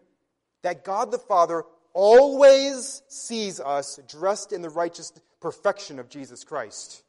that 0.63 0.85
God 0.85 1.11
the 1.11 1.19
Father 1.19 1.65
always 1.93 3.03
sees 3.09 3.59
us 3.59 3.99
dressed 4.09 4.53
in 4.53 4.63
the 4.63 4.69
righteous 4.69 5.13
perfection 5.41 5.99
of 5.99 6.09
Jesus 6.09 6.45
Christ. 6.45 7.03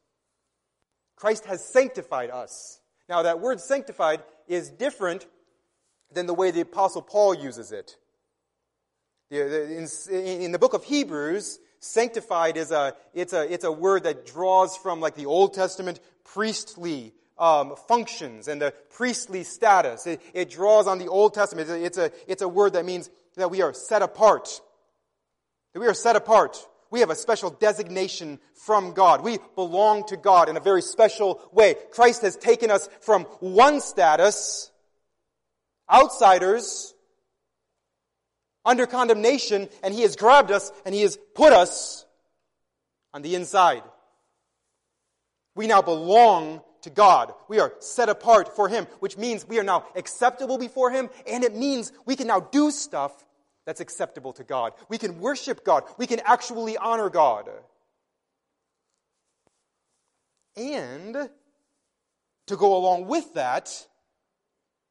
Christ 1.15 1.45
has 1.45 1.63
sanctified 1.63 2.29
us. 2.29 2.79
Now, 3.09 3.23
that 3.23 3.39
word 3.39 3.59
sanctified 3.59 4.23
is 4.47 4.69
different 4.69 5.27
than 6.11 6.25
the 6.25 6.33
way 6.33 6.51
the 6.51 6.61
Apostle 6.61 7.01
Paul 7.01 7.35
uses 7.35 7.71
it. 7.71 7.97
In 9.29 10.51
the 10.51 10.59
book 10.59 10.73
of 10.73 10.85
Hebrews, 10.85 11.59
sanctified 11.79 12.55
is 12.55 12.71
a, 12.71 12.95
it's 13.13 13.33
a, 13.33 13.51
it's 13.51 13.65
a 13.65 13.71
word 13.71 14.03
that 14.03 14.25
draws 14.25 14.77
from 14.77 15.01
like 15.01 15.15
the 15.15 15.25
Old 15.25 15.53
Testament 15.53 15.99
priestly 16.23 17.13
um, 17.37 17.75
functions 17.87 18.47
and 18.47 18.61
the 18.61 18.73
priestly 18.91 19.43
status. 19.43 20.07
It, 20.07 20.21
it, 20.33 20.49
draws 20.49 20.87
on 20.87 20.97
the 20.97 21.07
Old 21.07 21.33
Testament. 21.33 21.69
It's 21.69 21.97
a, 21.97 22.11
it's 22.25 22.41
a 22.41 22.47
word 22.47 22.73
that 22.73 22.85
means 22.85 23.09
that 23.35 23.51
we 23.51 23.61
are 23.61 23.73
set 23.73 24.01
apart. 24.01 24.61
That 25.73 25.81
we 25.81 25.87
are 25.87 25.93
set 25.93 26.15
apart. 26.15 26.57
We 26.89 27.01
have 27.01 27.09
a 27.09 27.15
special 27.15 27.49
designation 27.49 28.39
from 28.53 28.93
God. 28.93 29.23
We 29.23 29.39
belong 29.55 30.05
to 30.07 30.17
God 30.17 30.47
in 30.47 30.55
a 30.55 30.61
very 30.61 30.81
special 30.81 31.41
way. 31.51 31.75
Christ 31.91 32.21
has 32.21 32.37
taken 32.37 32.71
us 32.71 32.87
from 33.01 33.23
one 33.41 33.81
status, 33.81 34.71
outsiders, 35.91 36.93
under 38.67 38.85
condemnation, 38.85 39.69
and 39.81 39.93
He 39.93 40.03
has 40.03 40.15
grabbed 40.15 40.51
us 40.51 40.71
and 40.85 40.93
He 40.93 41.01
has 41.01 41.17
put 41.33 41.53
us 41.53 42.05
on 43.13 43.23
the 43.23 43.33
inside. 43.33 43.81
We 45.55 45.65
now 45.65 45.81
belong 45.81 46.61
to 46.81 46.91
God. 46.91 47.33
We 47.47 47.59
are 47.59 47.73
set 47.79 48.09
apart 48.09 48.55
for 48.55 48.69
Him, 48.69 48.85
which 48.99 49.17
means 49.17 49.47
we 49.47 49.57
are 49.59 49.63
now 49.63 49.85
acceptable 49.95 50.59
before 50.59 50.91
Him, 50.91 51.09
and 51.25 51.43
it 51.43 51.55
means 51.55 51.91
we 52.05 52.15
can 52.15 52.27
now 52.27 52.41
do 52.41 52.69
stuff 52.69 53.25
that's 53.65 53.81
acceptable 53.81 54.33
to 54.33 54.43
God. 54.43 54.73
We 54.87 54.97
can 54.97 55.19
worship 55.19 55.65
God. 55.65 55.83
We 55.97 56.05
can 56.05 56.21
actually 56.23 56.77
honor 56.77 57.09
God. 57.09 57.49
And 60.55 61.29
to 62.47 62.55
go 62.55 62.77
along 62.77 63.07
with 63.07 63.33
that, 63.33 63.69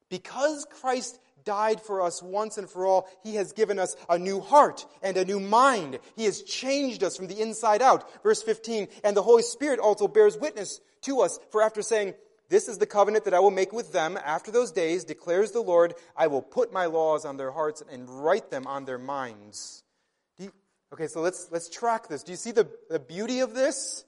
because 0.09 0.65
Christ 0.69 1.19
died 1.47 1.81
for 1.81 2.01
us 2.01 2.21
once 2.21 2.57
and 2.57 2.69
for 2.69 2.85
all, 2.85 3.07
He 3.23 3.35
has 3.35 3.53
given 3.53 3.79
us 3.79 3.95
a 4.09 4.19
new 4.19 4.41
heart 4.41 4.85
and 5.01 5.15
a 5.15 5.23
new 5.23 5.39
mind. 5.39 5.97
He 6.17 6.25
has 6.25 6.43
changed 6.43 7.03
us 7.03 7.15
from 7.15 7.27
the 7.27 7.39
inside 7.39 7.81
out. 7.81 8.21
Verse 8.21 8.43
15, 8.43 8.89
and 9.03 9.15
the 9.15 9.23
Holy 9.23 9.43
Spirit 9.43 9.79
also 9.79 10.09
bears 10.09 10.37
witness 10.37 10.81
to 11.03 11.21
us, 11.21 11.39
for 11.49 11.61
after 11.61 11.81
saying, 11.81 12.15
this 12.49 12.67
is 12.67 12.77
the 12.77 12.85
covenant 12.85 13.25
that 13.25 13.33
I 13.33 13.39
will 13.39 13.51
make 13.51 13.71
with 13.71 13.93
them 13.93 14.17
after 14.23 14.51
those 14.51 14.71
days, 14.71 15.05
declares 15.05 15.51
the 15.51 15.61
Lord. 15.61 15.93
I 16.15 16.27
will 16.27 16.41
put 16.41 16.73
my 16.73 16.85
laws 16.85 17.25
on 17.25 17.37
their 17.37 17.51
hearts 17.51 17.81
and 17.89 18.09
write 18.09 18.51
them 18.51 18.67
on 18.67 18.85
their 18.85 18.97
minds. 18.97 19.83
You, 20.37 20.51
okay, 20.93 21.07
so 21.07 21.21
let's, 21.21 21.47
let's 21.51 21.69
track 21.69 22.07
this. 22.07 22.23
Do 22.23 22.31
you 22.31 22.37
see 22.37 22.51
the, 22.51 22.67
the 22.89 22.99
beauty 22.99 23.39
of 23.39 23.53
this? 23.53 24.05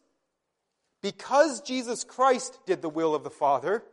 Because 1.01 1.61
Jesus 1.61 2.03
Christ 2.03 2.59
did 2.65 2.81
the 2.81 2.89
will 2.89 3.15
of 3.15 3.23
the 3.23 3.29
Father, 3.29 3.83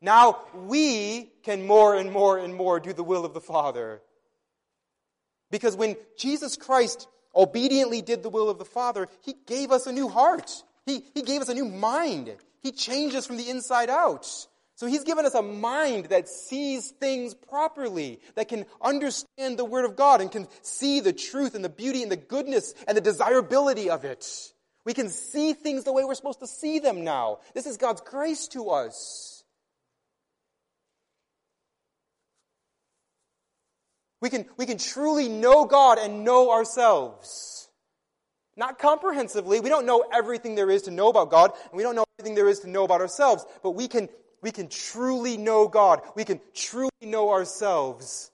now 0.00 0.40
we 0.54 1.30
can 1.42 1.66
more 1.66 1.94
and 1.94 2.12
more 2.12 2.38
and 2.38 2.54
more 2.54 2.80
do 2.80 2.92
the 2.92 3.04
will 3.04 3.24
of 3.24 3.34
the 3.34 3.40
Father. 3.40 4.00
Because 5.50 5.76
when 5.76 5.96
Jesus 6.18 6.56
Christ 6.56 7.08
obediently 7.34 8.02
did 8.02 8.22
the 8.22 8.30
will 8.30 8.50
of 8.50 8.58
the 8.58 8.64
Father, 8.64 9.08
He 9.22 9.34
gave 9.46 9.70
us 9.70 9.86
a 9.86 9.92
new 9.92 10.08
heart. 10.08 10.50
He, 10.86 11.02
he 11.14 11.22
gave 11.22 11.40
us 11.40 11.48
a 11.48 11.54
new 11.54 11.64
mind. 11.64 12.34
He 12.62 12.72
changed 12.72 13.16
us 13.16 13.26
from 13.26 13.36
the 13.36 13.50
inside 13.50 13.90
out. 13.90 14.26
So 14.76 14.86
he's 14.86 15.04
given 15.04 15.24
us 15.24 15.34
a 15.34 15.40
mind 15.40 16.06
that 16.06 16.28
sees 16.28 16.90
things 16.90 17.34
properly, 17.34 18.20
that 18.34 18.48
can 18.48 18.66
understand 18.82 19.58
the 19.58 19.64
Word 19.64 19.86
of 19.86 19.96
God 19.96 20.20
and 20.20 20.30
can 20.30 20.46
see 20.60 21.00
the 21.00 21.14
truth 21.14 21.54
and 21.54 21.64
the 21.64 21.70
beauty 21.70 22.02
and 22.02 22.12
the 22.12 22.16
goodness 22.16 22.74
and 22.86 22.94
the 22.94 23.00
desirability 23.00 23.88
of 23.88 24.04
it. 24.04 24.26
We 24.84 24.92
can 24.92 25.08
see 25.08 25.54
things 25.54 25.84
the 25.84 25.94
way 25.94 26.04
we're 26.04 26.14
supposed 26.14 26.40
to 26.40 26.46
see 26.46 26.78
them 26.78 27.04
now. 27.04 27.38
This 27.54 27.66
is 27.66 27.78
God's 27.78 28.02
grace 28.02 28.48
to 28.48 28.68
us. 28.68 29.35
We 34.20 34.30
can, 34.30 34.46
we 34.56 34.66
can 34.66 34.78
truly 34.78 35.28
know 35.28 35.66
God 35.66 35.98
and 35.98 36.24
know 36.24 36.50
ourselves. 36.50 37.68
Not 38.56 38.78
comprehensively. 38.78 39.60
We 39.60 39.68
don't 39.68 39.86
know 39.86 40.04
everything 40.12 40.54
there 40.54 40.70
is 40.70 40.82
to 40.82 40.90
know 40.90 41.08
about 41.08 41.30
God, 41.30 41.52
and 41.70 41.76
we 41.76 41.82
don't 41.82 41.94
know 41.94 42.04
everything 42.18 42.34
there 42.34 42.48
is 42.48 42.60
to 42.60 42.70
know 42.70 42.84
about 42.84 43.02
ourselves, 43.02 43.44
but 43.62 43.72
we 43.72 43.86
can 43.86 44.08
we 44.42 44.52
can 44.52 44.68
truly 44.68 45.36
know 45.36 45.66
God. 45.66 46.02
We 46.14 46.24
can 46.24 46.40
truly 46.54 46.90
know 47.02 47.30
ourselves. 47.30 48.30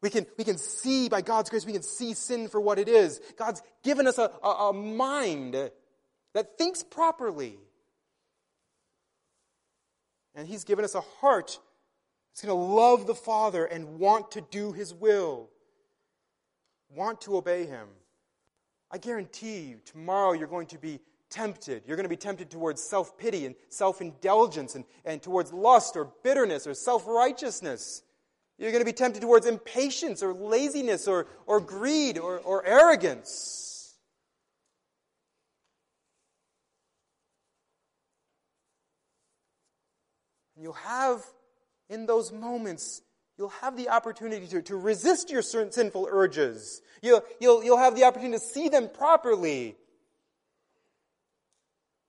We 0.00 0.10
can, 0.10 0.26
we 0.36 0.44
can 0.44 0.58
see, 0.58 1.08
by 1.08 1.22
God's 1.22 1.50
grace, 1.50 1.64
we 1.64 1.72
can 1.72 1.82
see 1.82 2.12
sin 2.14 2.48
for 2.48 2.60
what 2.60 2.78
it 2.78 2.88
is. 2.88 3.20
God's 3.38 3.62
given 3.82 4.06
us 4.06 4.18
a, 4.18 4.30
a, 4.42 4.48
a 4.48 4.72
mind 4.72 5.54
that 5.54 6.58
thinks 6.58 6.82
properly. 6.82 7.58
And 10.34 10.46
He's 10.46 10.64
given 10.64 10.84
us 10.84 10.94
a 10.94 11.00
heart 11.00 11.58
that's 12.34 12.44
going 12.44 12.58
to 12.58 12.74
love 12.74 13.06
the 13.06 13.14
Father 13.14 13.64
and 13.64 14.00
want 14.00 14.32
to 14.32 14.40
do 14.40 14.72
His 14.72 14.92
will, 14.92 15.50
want 16.90 17.20
to 17.20 17.36
obey 17.36 17.64
Him. 17.64 17.86
I 18.90 18.98
guarantee 18.98 19.60
you, 19.60 19.80
tomorrow 19.84 20.32
you're 20.32 20.48
going 20.48 20.66
to 20.68 20.78
be 20.78 20.98
tempted. 21.30 21.84
You're 21.86 21.96
going 21.96 22.06
to 22.06 22.10
be 22.10 22.16
tempted 22.16 22.50
towards 22.50 22.82
self 22.82 23.16
pity 23.16 23.46
and 23.46 23.54
self 23.68 24.00
indulgence 24.00 24.74
and, 24.74 24.84
and 25.04 25.22
towards 25.22 25.52
lust 25.52 25.96
or 25.96 26.10
bitterness 26.24 26.66
or 26.66 26.74
self 26.74 27.06
righteousness. 27.06 28.02
You're 28.58 28.72
going 28.72 28.82
to 28.82 28.84
be 28.84 28.92
tempted 28.92 29.22
towards 29.22 29.46
impatience 29.46 30.20
or 30.20 30.34
laziness 30.34 31.06
or, 31.06 31.28
or 31.46 31.60
greed 31.60 32.18
or, 32.18 32.38
or 32.38 32.66
arrogance. 32.66 33.94
You'll 40.60 40.72
have, 40.72 41.24
in 41.88 42.06
those 42.06 42.32
moments, 42.32 43.02
you'll 43.36 43.48
have 43.48 43.76
the 43.76 43.88
opportunity 43.88 44.46
to, 44.48 44.62
to 44.62 44.76
resist 44.76 45.30
your 45.30 45.42
sinful 45.42 46.08
urges. 46.10 46.82
You'll, 47.02 47.22
you'll, 47.40 47.64
you'll 47.64 47.78
have 47.78 47.96
the 47.96 48.04
opportunity 48.04 48.38
to 48.38 48.44
see 48.44 48.68
them 48.68 48.88
properly 48.88 49.76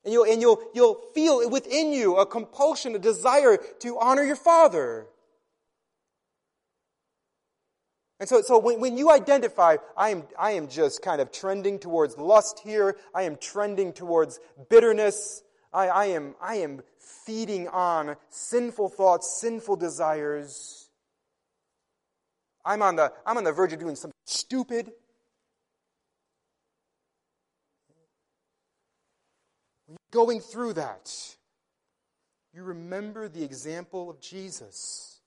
and 0.05 0.13
you'll, 0.13 0.25
and 0.25 0.39
you'll, 0.39 0.61
you'll 0.73 1.01
feel 1.15 1.49
within 1.49 1.91
you 1.91 2.17
a 2.17 2.25
compulsion, 2.25 2.95
a 2.95 2.99
desire 2.99 3.57
to 3.79 3.99
honor 3.99 4.23
your 4.23 4.35
father. 4.35 5.07
And 8.19 8.29
so, 8.29 8.41
so 8.43 8.59
when, 8.59 8.79
when 8.79 8.97
you 8.97 9.11
identify, 9.11 9.77
I 9.97 10.09
am, 10.09 10.23
I 10.39 10.51
am 10.51 10.69
just 10.69 11.01
kind 11.01 11.19
of 11.19 11.31
trending 11.31 11.79
towards 11.79 12.17
lust 12.17 12.61
here, 12.63 12.97
I 13.15 13.23
am 13.23 13.35
trending 13.35 13.91
towards 13.91 14.39
bitterness, 14.69 15.41
I, 15.75 15.87
I, 15.87 16.05
am, 16.05 16.35
I 16.41 16.55
am 16.55 16.81
feeding 16.99 17.67
on 17.67 18.15
sinful 18.29 18.89
thoughts, 18.89 19.39
sinful 19.39 19.75
desires. 19.75 20.89
I'm 22.63 22.81
on 22.81 22.95
the, 22.95 23.11
I'm 23.25 23.37
on 23.37 23.43
the 23.43 23.51
verge 23.51 23.73
of 23.73 23.79
doing 23.79 23.95
something 23.95 24.15
stupid. 24.25 24.91
going 30.15 30.39
through 30.39 30.71
that, 30.71 31.13
you 32.53 32.63
remember 32.63 33.27
the 33.27 33.43
example 33.43 34.09
of 34.09 34.21
Jesus. 34.21 35.19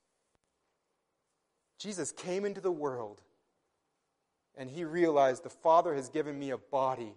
Jesus 1.78 2.11
came 2.11 2.46
into 2.46 2.62
the 2.62 2.72
world 2.72 3.20
and 4.56 4.70
he 4.70 4.84
realized 4.84 5.44
the 5.44 5.50
Father 5.50 5.94
has 5.94 6.08
given 6.08 6.38
me 6.38 6.50
a 6.50 6.56
body. 6.56 7.12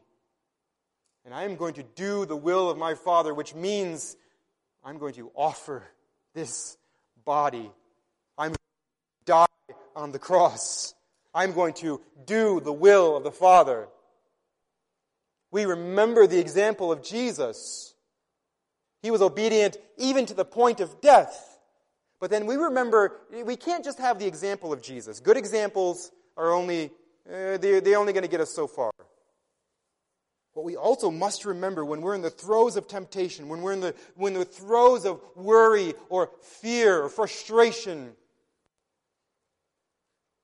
And 1.26 1.34
I 1.34 1.44
am 1.44 1.56
going 1.56 1.76
to 1.76 1.84
do 1.84 2.26
the 2.26 2.36
will 2.36 2.70
of 2.70 2.78
my 2.78 2.96
Father, 2.96 3.34
which 3.34 3.54
means 3.54 4.16
I'm 4.84 4.98
going 4.98 5.14
to 5.16 5.32
offer 5.36 5.84
this 6.34 6.78
body. 7.26 7.72
I'm 8.38 8.50
going 8.50 8.56
to 8.56 9.26
die 9.26 9.76
on 9.96 10.12
the 10.12 10.20
cross. 10.20 10.96
I'm 11.34 11.54
going 11.54 11.74
to 11.76 12.02
do 12.26 12.60
the 12.60 12.74
will 12.74 13.16
of 13.18 13.24
the 13.24 13.32
Father. 13.32 13.88
We 15.52 15.66
remember 15.66 16.28
the 16.28 16.40
example 16.40 16.92
of 16.92 17.04
Jesus. 17.04 17.94
He 19.02 19.12
was 19.12 19.22
obedient 19.22 19.78
even 19.98 20.26
to 20.28 20.34
the 20.34 20.46
point 20.46 20.80
of 20.80 21.02
death. 21.02 21.60
But 22.20 22.30
then 22.30 22.46
we 22.46 22.56
remember, 22.56 23.22
we 23.46 23.56
can't 23.56 23.84
just 23.84 24.00
have 24.00 24.20
the 24.20 24.28
example 24.28 24.72
of 24.72 24.82
Jesus. 24.82 25.20
Good 25.20 25.38
examples 25.38 26.12
are 26.38 26.52
only, 26.52 26.92
uh, 27.28 27.58
they're, 27.58 27.82
they're 27.82 27.98
only 27.98 28.14
going 28.14 28.24
to 28.24 28.30
get 28.30 28.42
us 28.42 28.52
so 28.52 28.68
far. 28.68 28.92
What 30.54 30.66
we 30.66 30.76
also 30.76 31.10
must 31.10 31.46
remember 31.46 31.86
when 31.86 32.02
we're 32.02 32.16
in 32.16 32.22
the 32.22 32.30
throes 32.30 32.76
of 32.76 32.88
temptation, 32.88 33.48
when 33.48 33.62
we're 33.62 33.74
in 33.74 33.80
the, 33.80 33.96
when 34.16 34.34
the 34.34 34.46
throes 34.46 35.06
of 35.06 35.22
worry 35.36 35.94
or 36.10 36.30
fear 36.42 37.04
or 37.04 37.10
frustration, 37.10 38.12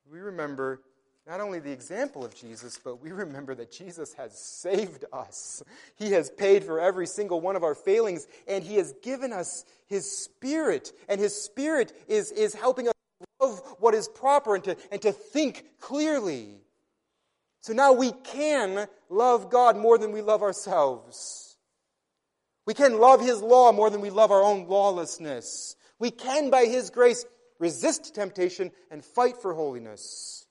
we 0.10 0.20
remember 0.20 0.82
not 1.28 1.41
only 1.41 1.60
the 1.60 1.72
example 1.72 2.24
of 2.24 2.34
Jesus, 2.34 2.80
but 2.82 3.02
we 3.02 3.12
remember 3.12 3.54
that 3.56 3.70
Jesus 3.70 4.13
has 4.13 4.38
saved 4.39 5.04
us. 5.12 5.62
He 5.98 6.12
has 6.13 6.30
paid 6.30 6.63
for 6.63 6.80
every 6.80 7.06
single 7.06 7.41
one 7.41 7.58
of 7.58 7.63
our 7.63 7.76
failings, 7.76 8.26
and 8.48 8.63
He 8.63 8.78
has 8.78 8.93
given 9.04 9.34
us 9.34 9.65
His 9.88 10.10
Spirit. 10.10 10.93
And 11.10 11.20
His 11.20 11.36
Spirit 11.36 11.91
is, 12.08 12.32
is 12.32 12.54
helping 12.54 12.88
us 12.88 12.93
love 13.41 13.62
what 13.80 13.93
is 13.93 14.08
proper 14.08 14.56
and 14.56 14.63
to, 14.63 14.78
and 14.89 15.02
to 15.02 15.12
think 15.12 15.65
clearly. 15.82 16.62
So 17.67 17.73
now 17.73 17.93
we 17.93 18.12
can 18.12 18.88
love 19.10 19.49
God 19.49 19.77
more 19.77 19.97
than 19.97 20.12
we 20.12 20.21
love 20.21 20.41
ourselves. 20.41 21.58
We 22.65 22.73
can 22.73 22.99
love 22.99 23.21
His 23.21 23.41
law 23.41 23.71
more 23.71 23.89
than 23.89 24.01
we 24.01 24.10
love 24.10 24.32
our 24.32 24.41
own 24.41 24.67
lawlessness. 24.67 25.75
We 25.99 26.12
can, 26.12 26.49
by 26.49 26.65
His 26.65 26.89
grace, 26.89 27.25
resist 27.60 28.15
temptation 28.15 28.71
and 28.89 29.03
fight 29.03 29.41
for 29.41 29.53
holiness 29.53 30.47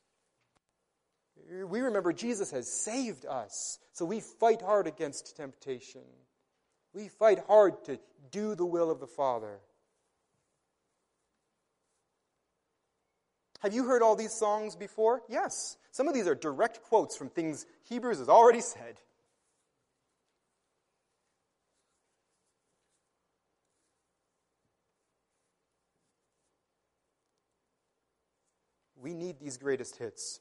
we 1.48 1.80
remember 1.80 2.12
Jesus 2.12 2.50
has 2.50 2.70
saved 2.70 3.26
us. 3.26 3.78
So 3.92 4.04
we 4.04 4.20
fight 4.20 4.62
hard 4.62 4.86
against 4.86 5.36
temptation. 5.36 6.02
We 6.92 7.08
fight 7.08 7.40
hard 7.46 7.84
to 7.84 7.98
do 8.30 8.54
the 8.54 8.66
will 8.66 8.90
of 8.90 9.00
the 9.00 9.06
Father. 9.06 9.60
Have 13.60 13.74
you 13.74 13.84
heard 13.84 14.02
all 14.02 14.16
these 14.16 14.32
songs 14.32 14.76
before? 14.76 15.22
Yes. 15.28 15.76
Some 15.90 16.08
of 16.08 16.14
these 16.14 16.26
are 16.26 16.34
direct 16.34 16.82
quotes 16.82 17.16
from 17.16 17.28
things 17.28 17.66
Hebrews 17.88 18.18
has 18.18 18.28
already 18.28 18.60
said. 18.60 19.00
We 28.96 29.14
need 29.14 29.38
these 29.38 29.56
greatest 29.56 29.96
hits 29.96 30.40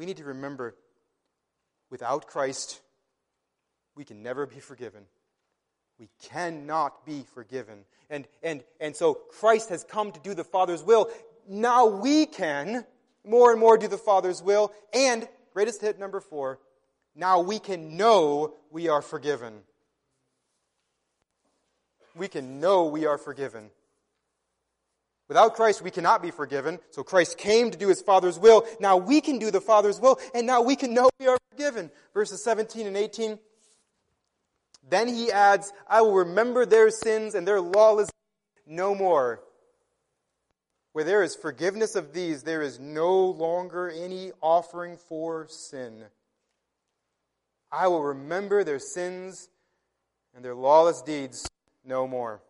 we 0.00 0.06
need 0.06 0.16
to 0.18 0.24
remember 0.24 0.74
without 1.90 2.26
Christ, 2.26 2.80
we 3.96 4.04
can 4.04 4.22
never 4.22 4.46
be 4.46 4.60
forgiven. 4.60 5.04
We 5.98 6.08
cannot 6.22 7.04
be 7.04 7.24
forgiven. 7.34 7.80
And, 8.08 8.26
and, 8.42 8.64
and 8.80 8.96
so 8.96 9.12
Christ 9.12 9.68
has 9.68 9.84
come 9.84 10.12
to 10.12 10.20
do 10.20 10.32
the 10.32 10.44
Father's 10.44 10.82
will. 10.82 11.10
Now 11.52 11.86
we 11.86 12.26
can 12.26 12.86
more 13.24 13.50
and 13.50 13.58
more 13.58 13.76
do 13.76 13.88
the 13.88 13.98
Father's 13.98 14.40
will. 14.40 14.72
And, 14.94 15.28
greatest 15.52 15.80
hit 15.80 15.98
number 15.98 16.20
four, 16.20 16.60
now 17.16 17.40
we 17.40 17.58
can 17.58 17.96
know 17.96 18.54
we 18.70 18.88
are 18.88 19.02
forgiven. 19.02 19.54
We 22.14 22.28
can 22.28 22.60
know 22.60 22.86
we 22.86 23.04
are 23.04 23.18
forgiven. 23.18 23.70
Without 25.26 25.54
Christ, 25.54 25.82
we 25.82 25.90
cannot 25.90 26.22
be 26.22 26.30
forgiven. 26.30 26.78
So 26.90 27.02
Christ 27.02 27.36
came 27.36 27.72
to 27.72 27.78
do 27.78 27.88
his 27.88 28.00
Father's 28.00 28.38
will. 28.38 28.64
Now 28.78 28.96
we 28.96 29.20
can 29.20 29.40
do 29.40 29.50
the 29.50 29.60
Father's 29.60 29.98
will, 29.98 30.20
and 30.32 30.46
now 30.46 30.62
we 30.62 30.76
can 30.76 30.94
know 30.94 31.10
we 31.18 31.26
are 31.26 31.38
forgiven. 31.50 31.90
Verses 32.14 32.44
17 32.44 32.86
and 32.86 32.96
18. 32.96 33.40
Then 34.88 35.08
he 35.08 35.32
adds, 35.32 35.72
I 35.88 36.02
will 36.02 36.14
remember 36.14 36.64
their 36.64 36.90
sins 36.90 37.34
and 37.34 37.46
their 37.46 37.60
lawless 37.60 38.08
no 38.68 38.94
more. 38.94 39.42
Where 40.92 41.04
there 41.04 41.22
is 41.22 41.36
forgiveness 41.36 41.94
of 41.94 42.12
these, 42.12 42.42
there 42.42 42.62
is 42.62 42.80
no 42.80 43.26
longer 43.26 43.88
any 43.88 44.32
offering 44.40 44.96
for 44.96 45.46
sin. 45.48 46.04
I 47.70 47.86
will 47.88 48.02
remember 48.02 48.64
their 48.64 48.80
sins 48.80 49.48
and 50.34 50.44
their 50.44 50.54
lawless 50.54 51.02
deeds 51.02 51.48
no 51.84 52.08
more. 52.08 52.42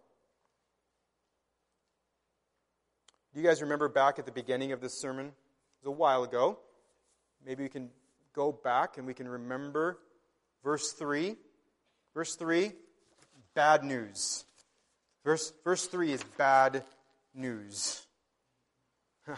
Do 3.32 3.40
you 3.40 3.46
guys 3.46 3.62
remember 3.62 3.88
back 3.88 4.18
at 4.18 4.26
the 4.26 4.32
beginning 4.32 4.72
of 4.72 4.80
this 4.80 4.98
sermon? 4.98 5.26
It 5.26 5.86
was 5.86 5.94
a 5.94 5.96
while 5.96 6.24
ago. 6.24 6.58
Maybe 7.44 7.62
we 7.62 7.68
can 7.68 7.90
go 8.34 8.50
back 8.52 8.96
and 8.96 9.06
we 9.06 9.14
can 9.14 9.28
remember 9.28 9.98
verse 10.64 10.92
3. 10.92 11.36
Verse 12.12 12.34
3, 12.34 12.72
bad 13.54 13.84
news. 13.84 14.44
Verse, 15.24 15.52
verse 15.62 15.86
3 15.86 16.12
is 16.12 16.24
bad 16.36 16.82
news. 17.34 18.04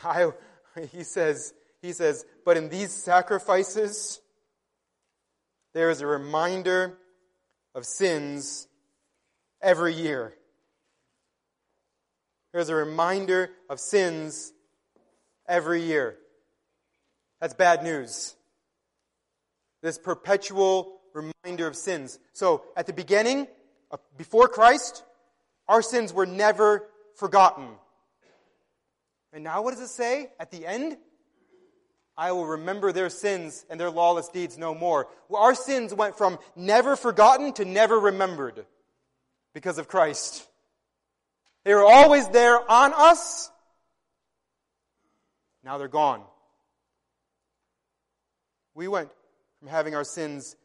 I, 0.05 0.31
he 0.93 1.05
says, 1.05 1.55
he 1.81 1.93
says, 1.93 2.25
but 2.45 2.57
in 2.57 2.69
these 2.69 2.93
sacrifices, 2.93 4.21
there 5.75 5.91
is 5.91 6.01
a 6.01 6.07
reminder 6.07 6.99
of 7.75 7.85
sins 7.85 8.69
every 9.61 9.95
year. 9.95 10.35
There's 12.53 12.69
a 12.69 12.75
reminder 12.75 13.51
of 13.71 13.81
sins 13.81 14.53
every 15.49 15.83
year. 15.83 16.17
That's 17.41 17.55
bad 17.55 17.83
news. 17.83 18.37
This 19.83 19.99
perpetual 19.99 21.01
reminder 21.15 21.67
of 21.67 21.77
sins. 21.77 22.19
So, 22.33 22.63
at 22.77 22.87
the 22.87 22.93
beginning, 22.93 23.49
uh, 23.91 23.97
before 24.17 24.49
Christ, 24.49 25.03
our 25.67 25.83
sins 25.83 26.13
were 26.13 26.27
never 26.27 26.89
forgotten. 27.17 27.69
And 29.33 29.45
now, 29.45 29.63
what 29.63 29.73
does 29.73 29.81
it 29.81 29.89
say 29.89 30.31
at 30.39 30.51
the 30.51 30.67
end? 30.67 30.97
I 32.17 32.33
will 32.33 32.47
remember 32.47 32.93
their 32.93 33.09
sins 33.09 33.65
and 33.71 33.81
their 33.81 33.91
lawless 33.91 34.29
deeds 34.29 34.59
no 34.59 34.75
more. 34.75 35.09
Well, 35.29 35.43
our 35.43 35.55
sins 35.55 35.95
went 35.95 36.19
from 36.19 36.39
never 36.55 36.95
forgotten 36.95 37.53
to 37.55 37.65
never 37.65 37.99
remembered 37.99 38.67
because 39.55 39.79
of 39.79 39.89
Christ. 39.89 40.47
They 41.65 41.75
were 41.75 41.85
always 41.85 42.29
there 42.29 42.59
on 42.71 42.93
us. 42.95 43.51
Now 45.65 45.79
they're 45.79 45.89
gone. 45.89 46.23
We 48.75 48.89
went 48.89 49.11
from 49.59 49.69
having 49.69 49.95
our 49.95 50.05
sins 50.05 50.57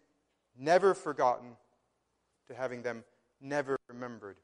never 0.58 0.94
forgotten 0.94 1.56
to 2.48 2.56
having 2.56 2.82
them 2.82 3.04
never 3.40 3.78
remembered. 3.88 4.38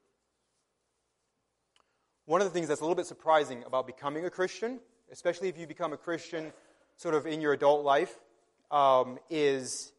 One 2.26 2.40
of 2.40 2.48
the 2.48 2.54
things 2.54 2.70
that's 2.70 2.80
a 2.80 2.84
little 2.84 2.96
bit 2.96 3.06
surprising 3.06 3.64
about 3.66 3.86
becoming 3.86 4.26
a 4.26 4.30
Christian, 4.30 4.80
especially 5.12 5.50
if 5.50 5.58
you 5.58 5.68
become 5.68 5.92
a 5.92 5.98
Christian 5.98 6.54
sort 6.96 7.16
of 7.16 7.28
in 7.28 7.42
your 7.42 7.52
adult 7.52 7.84
life, 7.84 8.18
um, 8.72 9.20
is 9.30 9.92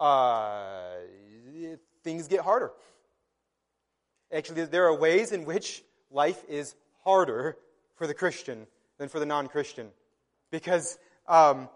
uh, 0.00 0.94
things 2.02 2.26
get 2.26 2.40
harder. 2.40 2.72
Actually, 4.32 4.64
there 4.64 4.86
are 4.86 4.96
ways 4.96 5.30
in 5.30 5.44
which 5.44 5.82
life 6.10 6.42
is 6.48 6.74
harder 7.04 7.58
for 7.96 8.06
the 8.06 8.14
Christian 8.14 8.66
than 8.96 9.10
for 9.10 9.20
the 9.20 9.26
non 9.26 9.46
Christian. 9.46 9.88
Because, 10.50 10.98
um, 11.28 11.68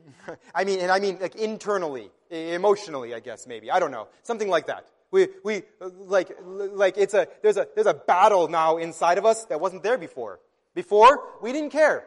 I 0.54 0.62
mean, 0.62 0.78
and 0.78 0.92
I 0.92 1.00
mean 1.00 1.18
like 1.20 1.34
internally, 1.34 2.10
emotionally, 2.30 3.14
I 3.14 3.20
guess, 3.20 3.48
maybe. 3.48 3.68
I 3.68 3.80
don't 3.80 3.90
know. 3.90 4.06
Something 4.22 4.48
like 4.48 4.68
that. 4.68 4.86
We, 5.10 5.28
we, 5.42 5.62
like, 5.80 6.36
like 6.42 6.98
it's 6.98 7.14
a, 7.14 7.28
there's 7.42 7.56
a, 7.56 7.66
there's 7.74 7.86
a 7.86 7.94
battle 7.94 8.48
now 8.48 8.76
inside 8.76 9.18
of 9.18 9.24
us 9.24 9.44
that 9.46 9.60
wasn't 9.60 9.82
there 9.82 9.98
before. 9.98 10.40
Before, 10.74 11.22
we 11.42 11.52
didn't 11.52 11.70
care. 11.70 12.04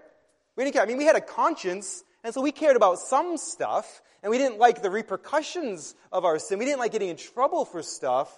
We 0.55 0.63
didn't 0.63 0.73
care. 0.73 0.83
I 0.83 0.85
mean, 0.85 0.97
we 0.97 1.05
had 1.05 1.15
a 1.15 1.21
conscience, 1.21 2.03
and 2.23 2.33
so 2.33 2.41
we 2.41 2.51
cared 2.51 2.75
about 2.75 2.99
some 2.99 3.37
stuff, 3.37 4.01
and 4.21 4.29
we 4.29 4.37
didn't 4.37 4.59
like 4.59 4.81
the 4.81 4.91
repercussions 4.91 5.95
of 6.11 6.25
our 6.25 6.37
sin. 6.37 6.59
We 6.59 6.65
didn't 6.65 6.79
like 6.79 6.91
getting 6.91 7.09
in 7.09 7.17
trouble 7.17 7.65
for 7.65 7.81
stuff. 7.81 8.31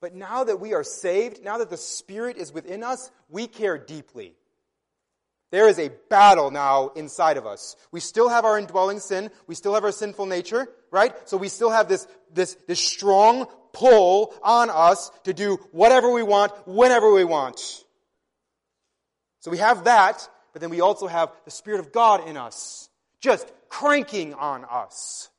But 0.00 0.14
now 0.14 0.42
that 0.44 0.58
we 0.58 0.74
are 0.74 0.82
saved, 0.82 1.44
now 1.44 1.58
that 1.58 1.70
the 1.70 1.76
Spirit 1.76 2.36
is 2.36 2.52
within 2.52 2.82
us, 2.82 3.10
we 3.28 3.46
care 3.46 3.78
deeply. 3.78 4.34
There 5.52 5.68
is 5.68 5.78
a 5.78 5.90
battle 6.08 6.50
now 6.50 6.88
inside 6.96 7.36
of 7.36 7.46
us. 7.46 7.76
We 7.92 8.00
still 8.00 8.28
have 8.28 8.44
our 8.44 8.58
indwelling 8.58 9.00
sin. 9.00 9.30
We 9.46 9.54
still 9.54 9.74
have 9.74 9.84
our 9.84 9.92
sinful 9.92 10.26
nature, 10.26 10.66
right? 10.90 11.14
So 11.28 11.36
we 11.36 11.48
still 11.48 11.70
have 11.70 11.88
this, 11.88 12.08
this, 12.32 12.56
this 12.66 12.80
strong 12.80 13.46
pull 13.72 14.34
on 14.42 14.70
us 14.70 15.10
to 15.24 15.32
do 15.32 15.56
whatever 15.72 16.10
we 16.10 16.22
want, 16.22 16.52
whenever 16.66 17.12
we 17.12 17.24
want. 17.24 17.84
So 19.40 19.50
we 19.50 19.58
have 19.58 19.84
that, 19.84 20.28
but 20.52 20.60
then 20.60 20.70
we 20.70 20.80
also 20.80 21.06
have 21.06 21.32
the 21.44 21.50
Spirit 21.50 21.80
of 21.80 21.92
God 21.92 22.28
in 22.28 22.36
us, 22.36 22.88
just 23.20 23.50
cranking 23.68 24.34
on 24.34 24.64
us. 24.64 25.30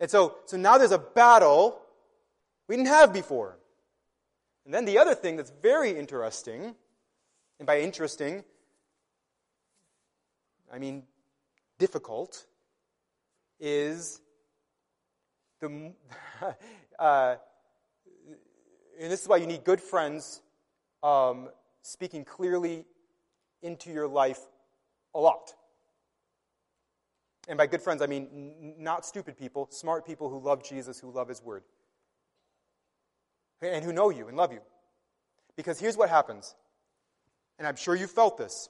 And 0.00 0.10
so, 0.10 0.36
so 0.46 0.56
now 0.56 0.76
there's 0.78 0.92
a 0.92 0.98
battle 0.98 1.80
we 2.68 2.76
didn't 2.76 2.88
have 2.88 3.12
before. 3.12 3.56
And 4.64 4.72
then 4.72 4.86
the 4.86 4.98
other 4.98 5.14
thing 5.14 5.36
that's 5.36 5.52
very 5.62 5.96
interesting 5.96 6.74
and 7.58 7.66
by 7.66 7.80
interesting, 7.80 8.42
I 10.72 10.78
mean 10.78 11.04
difficult, 11.78 12.46
is 13.60 14.20
the. 15.64 16.54
uh, 16.98 17.36
and 19.00 19.10
this 19.10 19.22
is 19.22 19.28
why 19.28 19.36
you 19.38 19.46
need 19.46 19.64
good 19.64 19.80
friends 19.80 20.40
um, 21.02 21.48
speaking 21.82 22.24
clearly 22.24 22.84
into 23.62 23.90
your 23.90 24.06
life 24.06 24.40
a 25.14 25.18
lot. 25.18 25.52
And 27.48 27.58
by 27.58 27.66
good 27.66 27.82
friends, 27.82 28.02
I 28.02 28.06
mean 28.06 28.28
n- 28.32 28.74
not 28.78 29.04
stupid 29.04 29.36
people, 29.36 29.68
smart 29.70 30.06
people 30.06 30.30
who 30.30 30.38
love 30.38 30.62
Jesus, 30.62 31.00
who 31.00 31.10
love 31.10 31.28
His 31.28 31.42
Word, 31.42 31.64
and 33.60 33.84
who 33.84 33.92
know 33.92 34.10
you 34.10 34.28
and 34.28 34.36
love 34.36 34.52
you. 34.52 34.60
Because 35.56 35.78
here's 35.78 35.96
what 35.96 36.08
happens 36.08 36.54
and 37.58 37.68
I'm 37.68 37.76
sure 37.76 37.94
you 37.94 38.06
felt 38.06 38.36
this. 38.36 38.68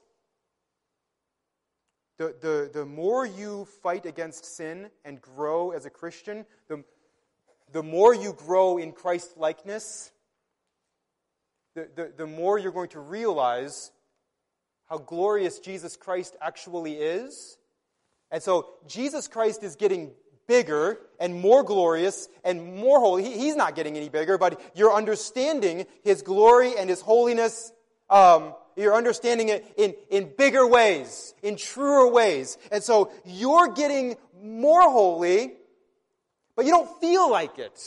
The, 2.18 2.34
the, 2.40 2.70
the 2.72 2.84
more 2.86 3.26
you 3.26 3.66
fight 3.82 4.06
against 4.06 4.44
sin 4.44 4.90
and 5.04 5.20
grow 5.20 5.72
as 5.72 5.84
a 5.84 5.90
Christian, 5.90 6.46
the, 6.68 6.84
the 7.72 7.82
more 7.82 8.14
you 8.14 8.32
grow 8.32 8.78
in 8.78 8.92
Christ 8.92 9.36
likeness, 9.36 10.12
the, 11.74 11.88
the, 11.96 12.12
the 12.16 12.26
more 12.26 12.56
you're 12.56 12.72
going 12.72 12.90
to 12.90 13.00
realize 13.00 13.90
how 14.88 14.98
glorious 14.98 15.58
Jesus 15.58 15.96
Christ 15.96 16.36
actually 16.40 16.94
is. 16.94 17.56
And 18.30 18.42
so 18.42 18.68
Jesus 18.86 19.26
Christ 19.26 19.64
is 19.64 19.74
getting 19.74 20.12
bigger 20.46 20.98
and 21.18 21.40
more 21.40 21.62
glorious 21.62 22.28
and 22.44 22.76
more 22.76 23.00
holy. 23.00 23.24
He, 23.24 23.38
he's 23.38 23.56
not 23.56 23.74
getting 23.74 23.96
any 23.96 24.08
bigger, 24.08 24.38
but 24.38 24.60
you're 24.74 24.92
understanding 24.92 25.86
his 26.04 26.22
glory 26.22 26.74
and 26.78 26.88
his 26.88 27.00
holiness 27.00 27.72
um, 28.10 28.54
you're 28.76 28.94
understanding 28.94 29.48
it 29.48 29.64
in, 29.76 29.94
in 30.10 30.32
bigger 30.36 30.66
ways, 30.66 31.34
in 31.42 31.56
truer 31.56 32.10
ways. 32.10 32.58
And 32.72 32.82
so 32.82 33.12
you're 33.24 33.68
getting 33.68 34.16
more 34.42 34.82
holy, 34.82 35.52
but 36.56 36.64
you 36.64 36.72
don't 36.72 37.00
feel 37.00 37.30
like 37.30 37.58
it. 37.58 37.80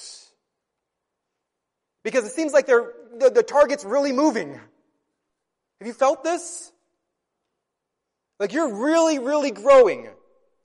Because 2.04 2.26
it 2.26 2.32
seems 2.32 2.54
like 2.54 2.67
the, 2.67 2.93
the 3.34 3.43
target's 3.43 3.84
really 3.84 4.12
moving. 4.12 4.54
Have 4.54 5.88
you 5.88 5.93
felt 5.93 6.23
this? 6.23 6.71
Like 8.39 8.54
you're 8.54 8.73
really, 8.73 9.19
really 9.19 9.52
growing. 9.52 10.08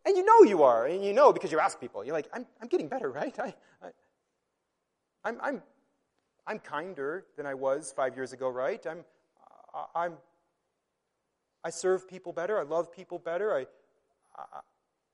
And 0.04 0.16
you 0.16 0.24
know 0.24 0.48
you 0.48 0.62
are. 0.62 0.86
And 0.86 1.04
you 1.04 1.12
know 1.12 1.32
because 1.32 1.52
you 1.52 1.58
ask 1.58 1.80
people. 1.80 2.04
You're 2.04 2.14
like, 2.14 2.28
I'm, 2.32 2.46
I'm 2.60 2.68
getting 2.68 2.88
better, 2.88 3.10
right? 3.10 3.36
I, 3.38 3.54
I, 3.82 3.88
I'm, 5.24 5.38
I'm, 5.40 5.62
I'm 6.46 6.58
kinder 6.58 7.24
than 7.36 7.46
I 7.46 7.54
was 7.54 7.92
five 7.94 8.16
years 8.16 8.32
ago, 8.32 8.48
right? 8.48 8.84
I'm, 8.86 9.04
I'm, 9.94 10.14
I 11.64 11.70
serve 11.70 12.08
people 12.08 12.32
better. 12.32 12.58
I 12.58 12.62
love 12.62 12.92
people 12.92 13.18
better. 13.18 13.54
I, 13.54 13.66
I, 14.36 14.60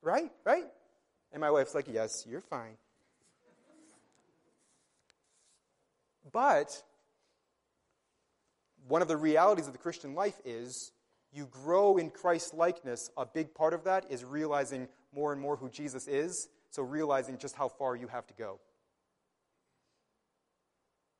right? 0.01 0.31
Right? 0.45 0.65
And 1.31 1.41
my 1.41 1.51
wife's 1.51 1.75
like, 1.75 1.87
yes, 1.91 2.25
you're 2.29 2.41
fine. 2.41 2.73
But 6.31 6.83
one 8.87 9.01
of 9.01 9.07
the 9.07 9.17
realities 9.17 9.67
of 9.67 9.73
the 9.73 9.79
Christian 9.79 10.15
life 10.15 10.39
is 10.45 10.91
you 11.31 11.45
grow 11.45 11.97
in 11.97 12.09
Christ 12.09 12.53
likeness. 12.53 13.11
A 13.17 13.25
big 13.25 13.53
part 13.53 13.73
of 13.73 13.83
that 13.83 14.05
is 14.09 14.25
realizing 14.25 14.87
more 15.13 15.31
and 15.31 15.41
more 15.41 15.55
who 15.55 15.69
Jesus 15.69 16.07
is, 16.07 16.49
so 16.71 16.83
realizing 16.83 17.37
just 17.37 17.55
how 17.55 17.67
far 17.67 17.95
you 17.95 18.07
have 18.07 18.27
to 18.27 18.33
go. 18.33 18.59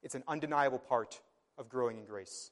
It's 0.01 0.15
an 0.15 0.23
undeniable 0.27 0.79
part 0.79 1.21
of 1.57 1.69
growing 1.69 1.97
in 1.97 2.05
grace. 2.05 2.51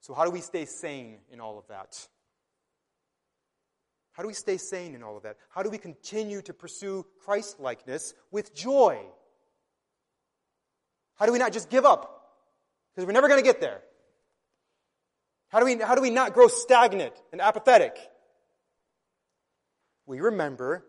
So, 0.00 0.14
how 0.14 0.24
do 0.24 0.30
we 0.30 0.40
stay 0.40 0.64
sane 0.64 1.18
in 1.30 1.40
all 1.40 1.58
of 1.58 1.66
that? 1.68 2.06
How 4.12 4.22
do 4.22 4.28
we 4.28 4.34
stay 4.34 4.56
sane 4.56 4.94
in 4.94 5.02
all 5.02 5.16
of 5.16 5.22
that? 5.22 5.36
How 5.50 5.62
do 5.62 5.70
we 5.70 5.78
continue 5.78 6.42
to 6.42 6.52
pursue 6.52 7.06
Christ 7.24 7.60
likeness 7.60 8.14
with 8.30 8.54
joy? 8.54 8.98
How 11.14 11.26
do 11.26 11.32
we 11.32 11.38
not 11.38 11.52
just 11.52 11.70
give 11.70 11.84
up? 11.84 12.32
Because 12.94 13.06
we're 13.06 13.12
never 13.12 13.28
going 13.28 13.40
to 13.40 13.44
get 13.44 13.60
there. 13.60 13.80
How 15.48 15.60
do, 15.60 15.64
we, 15.64 15.76
how 15.76 15.94
do 15.94 16.02
we 16.02 16.10
not 16.10 16.34
grow 16.34 16.48
stagnant 16.48 17.14
and 17.32 17.40
apathetic? 17.40 17.96
We 20.06 20.20
remember 20.20 20.84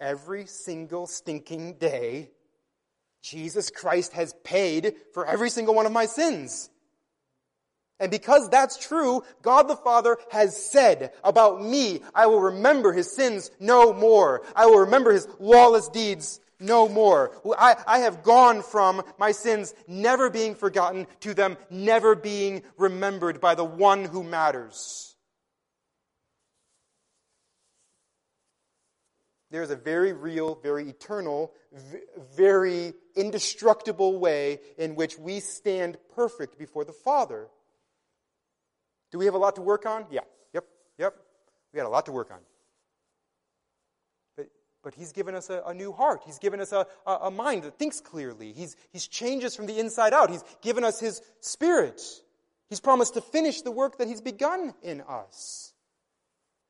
every 0.00 0.46
single 0.46 1.06
stinking 1.06 1.78
day 1.78 2.30
Jesus 3.22 3.70
Christ 3.70 4.12
has 4.12 4.34
paid 4.44 4.94
for 5.14 5.24
every 5.26 5.48
single 5.48 5.74
one 5.74 5.86
of 5.86 5.92
my 5.92 6.06
sins. 6.06 6.68
And 8.02 8.10
because 8.10 8.48
that's 8.48 8.84
true, 8.84 9.22
God 9.42 9.68
the 9.68 9.76
Father 9.76 10.18
has 10.32 10.56
said 10.56 11.12
about 11.22 11.62
me, 11.62 12.00
I 12.12 12.26
will 12.26 12.40
remember 12.40 12.92
his 12.92 13.14
sins 13.14 13.52
no 13.60 13.92
more. 13.92 14.42
I 14.56 14.66
will 14.66 14.80
remember 14.80 15.12
his 15.12 15.28
lawless 15.38 15.88
deeds 15.88 16.40
no 16.58 16.88
more. 16.88 17.30
I, 17.56 17.76
I 17.86 17.98
have 18.00 18.24
gone 18.24 18.62
from 18.62 19.02
my 19.20 19.30
sins 19.30 19.72
never 19.86 20.30
being 20.30 20.56
forgotten 20.56 21.06
to 21.20 21.32
them 21.32 21.56
never 21.70 22.16
being 22.16 22.64
remembered 22.76 23.40
by 23.40 23.54
the 23.54 23.64
one 23.64 24.04
who 24.04 24.24
matters. 24.24 25.14
There 29.52 29.62
is 29.62 29.70
a 29.70 29.76
very 29.76 30.12
real, 30.12 30.56
very 30.56 30.88
eternal, 30.88 31.52
very 32.34 32.94
indestructible 33.14 34.18
way 34.18 34.58
in 34.76 34.96
which 34.96 35.20
we 35.20 35.38
stand 35.38 35.98
perfect 36.16 36.58
before 36.58 36.84
the 36.84 36.92
Father. 36.92 37.46
Do 39.12 39.18
we 39.18 39.26
have 39.26 39.34
a 39.34 39.38
lot 39.38 39.54
to 39.56 39.62
work 39.62 39.86
on? 39.86 40.06
Yeah. 40.10 40.22
Yep. 40.54 40.64
Yep. 40.98 41.14
We 41.72 41.76
got 41.76 41.86
a 41.86 41.90
lot 41.90 42.06
to 42.06 42.12
work 42.12 42.30
on. 42.32 42.38
But, 44.36 44.48
but 44.82 44.94
He's 44.94 45.12
given 45.12 45.34
us 45.34 45.50
a, 45.50 45.62
a 45.66 45.74
new 45.74 45.92
heart. 45.92 46.22
He's 46.24 46.38
given 46.38 46.60
us 46.60 46.72
a, 46.72 46.86
a, 47.06 47.12
a 47.12 47.30
mind 47.30 47.62
that 47.64 47.78
thinks 47.78 48.00
clearly. 48.00 48.52
He's, 48.52 48.74
he's 48.90 49.06
changed 49.06 49.46
us 49.46 49.54
from 49.54 49.66
the 49.66 49.78
inside 49.78 50.14
out. 50.14 50.30
He's 50.30 50.42
given 50.62 50.82
us 50.82 50.98
His 50.98 51.20
Spirit. 51.40 52.02
He's 52.68 52.80
promised 52.80 53.14
to 53.14 53.20
finish 53.20 53.60
the 53.60 53.70
work 53.70 53.98
that 53.98 54.08
He's 54.08 54.22
begun 54.22 54.72
in 54.82 55.02
us. 55.02 55.74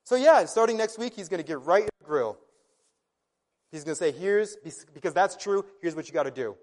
So, 0.04 0.16
yeah, 0.16 0.44
starting 0.46 0.76
next 0.76 0.98
week, 0.98 1.14
He's 1.14 1.28
going 1.28 1.42
to 1.42 1.46
get 1.46 1.62
right 1.62 1.84
in 1.84 1.90
the 2.00 2.04
grill. 2.04 2.36
He's 3.70 3.84
going 3.84 3.94
to 3.94 3.98
say, 3.98 4.10
here's, 4.10 4.56
because 4.92 5.14
that's 5.14 5.36
true, 5.36 5.64
here's 5.80 5.94
what 5.94 6.08
you 6.08 6.12
got 6.12 6.24
to 6.24 6.30
do. 6.30 6.56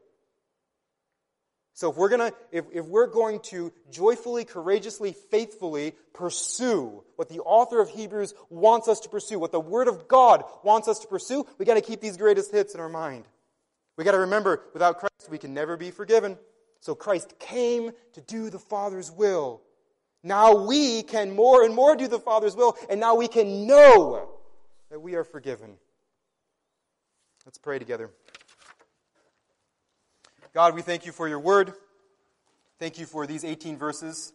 So 1.80 1.90
if 1.90 1.96
we're 1.96 2.10
gonna, 2.10 2.34
if, 2.52 2.66
if 2.74 2.86
we're 2.88 3.08
going 3.08 3.40
to 3.52 3.72
joyfully, 3.90 4.44
courageously, 4.44 5.14
faithfully 5.32 5.94
pursue 6.12 7.06
what 7.16 7.30
the 7.30 7.40
author 7.40 7.80
of 7.80 7.90
Hebrews 7.90 8.34
wants 8.50 8.90
us 8.90 9.00
to 9.00 9.10
pursue, 9.10 9.40
what 9.40 9.54
the 9.54 9.62
Word 9.62 9.88
of 9.88 10.10
God 10.10 10.44
wants 10.62 10.90
us 10.90 11.00
to 11.00 11.08
pursue, 11.08 11.48
we 11.58 11.64
gotta 11.64 11.80
keep 11.80 12.02
these 12.02 12.18
greatest 12.18 12.52
hits 12.52 12.76
in 12.76 12.82
our 12.82 12.90
mind. 12.90 13.24
We 13.96 14.04
gotta 14.04 14.20
remember, 14.20 14.62
without 14.74 15.00
Christ, 15.00 15.30
we 15.32 15.38
can 15.38 15.54
never 15.54 15.78
be 15.78 15.90
forgiven. 15.90 16.38
So 16.82 16.96
Christ 16.96 17.40
came 17.40 17.92
to 18.12 18.20
do 18.20 18.50
the 18.50 18.60
Father's 18.60 19.10
will. 19.10 19.62
Now 20.22 20.66
we 20.66 21.02
can 21.02 21.34
more 21.34 21.64
and 21.64 21.74
more 21.74 21.96
do 21.96 22.10
the 22.10 22.20
Father's 22.20 22.58
will, 22.58 22.76
and 22.90 23.00
now 23.00 23.16
we 23.16 23.30
can 23.30 23.68
know 23.68 24.28
that 24.90 25.00
we 25.00 25.16
are 25.16 25.24
forgiven. 25.24 25.78
Let's 27.46 27.58
pray 27.58 27.80
together. 27.80 28.10
God, 30.52 30.74
we 30.74 30.82
thank 30.82 31.06
you 31.06 31.12
for 31.12 31.28
your 31.28 31.40
word. 31.40 31.74
Thank 32.80 32.98
you 32.98 33.06
for 33.06 33.28
these 33.28 33.44
18 33.44 33.78
verses. 33.78 34.34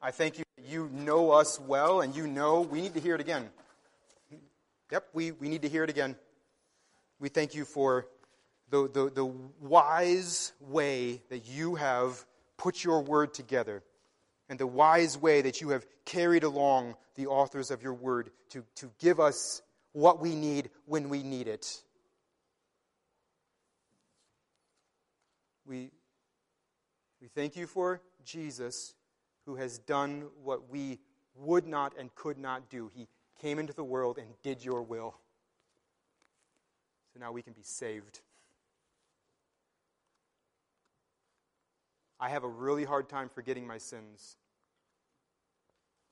I 0.00 0.10
thank 0.10 0.38
you 0.38 0.44
that 0.56 0.66
you 0.66 0.88
know 0.90 1.32
us 1.32 1.60
well 1.60 2.00
and 2.00 2.16
you 2.16 2.26
know 2.26 2.62
we 2.62 2.80
need 2.80 2.94
to 2.94 3.00
hear 3.00 3.14
it 3.14 3.20
again. 3.20 3.50
Yep, 4.90 5.08
we, 5.12 5.32
we 5.32 5.50
need 5.50 5.62
to 5.62 5.68
hear 5.68 5.84
it 5.84 5.90
again. 5.90 6.16
We 7.20 7.28
thank 7.28 7.54
you 7.54 7.66
for 7.66 8.06
the, 8.70 8.88
the, 8.90 9.10
the 9.10 9.26
wise 9.60 10.52
way 10.60 11.20
that 11.28 11.46
you 11.46 11.74
have 11.74 12.24
put 12.56 12.82
your 12.82 13.02
word 13.02 13.34
together 13.34 13.82
and 14.48 14.58
the 14.58 14.66
wise 14.66 15.18
way 15.18 15.42
that 15.42 15.60
you 15.60 15.70
have 15.70 15.84
carried 16.06 16.42
along 16.42 16.94
the 17.16 17.26
authors 17.26 17.70
of 17.70 17.82
your 17.82 17.92
word 17.92 18.30
to, 18.50 18.64
to 18.76 18.90
give 18.98 19.20
us 19.20 19.60
what 19.92 20.22
we 20.22 20.34
need 20.34 20.70
when 20.86 21.10
we 21.10 21.22
need 21.22 21.48
it. 21.48 21.82
We, 25.68 25.90
we 27.20 27.28
thank 27.28 27.54
you 27.54 27.66
for 27.66 28.00
Jesus, 28.24 28.94
who 29.44 29.56
has 29.56 29.78
done 29.78 30.28
what 30.42 30.70
we 30.70 30.98
would 31.34 31.66
not 31.66 31.92
and 31.98 32.14
could 32.14 32.38
not 32.38 32.70
do. 32.70 32.90
He 32.94 33.06
came 33.38 33.58
into 33.58 33.74
the 33.74 33.84
world 33.84 34.16
and 34.16 34.28
did 34.42 34.64
your 34.64 34.82
will. 34.82 35.14
So 37.12 37.20
now 37.20 37.32
we 37.32 37.42
can 37.42 37.52
be 37.52 37.62
saved. 37.62 38.20
I 42.18 42.30
have 42.30 42.44
a 42.44 42.48
really 42.48 42.84
hard 42.84 43.10
time 43.10 43.28
forgetting 43.32 43.66
my 43.66 43.78
sins. 43.78 44.36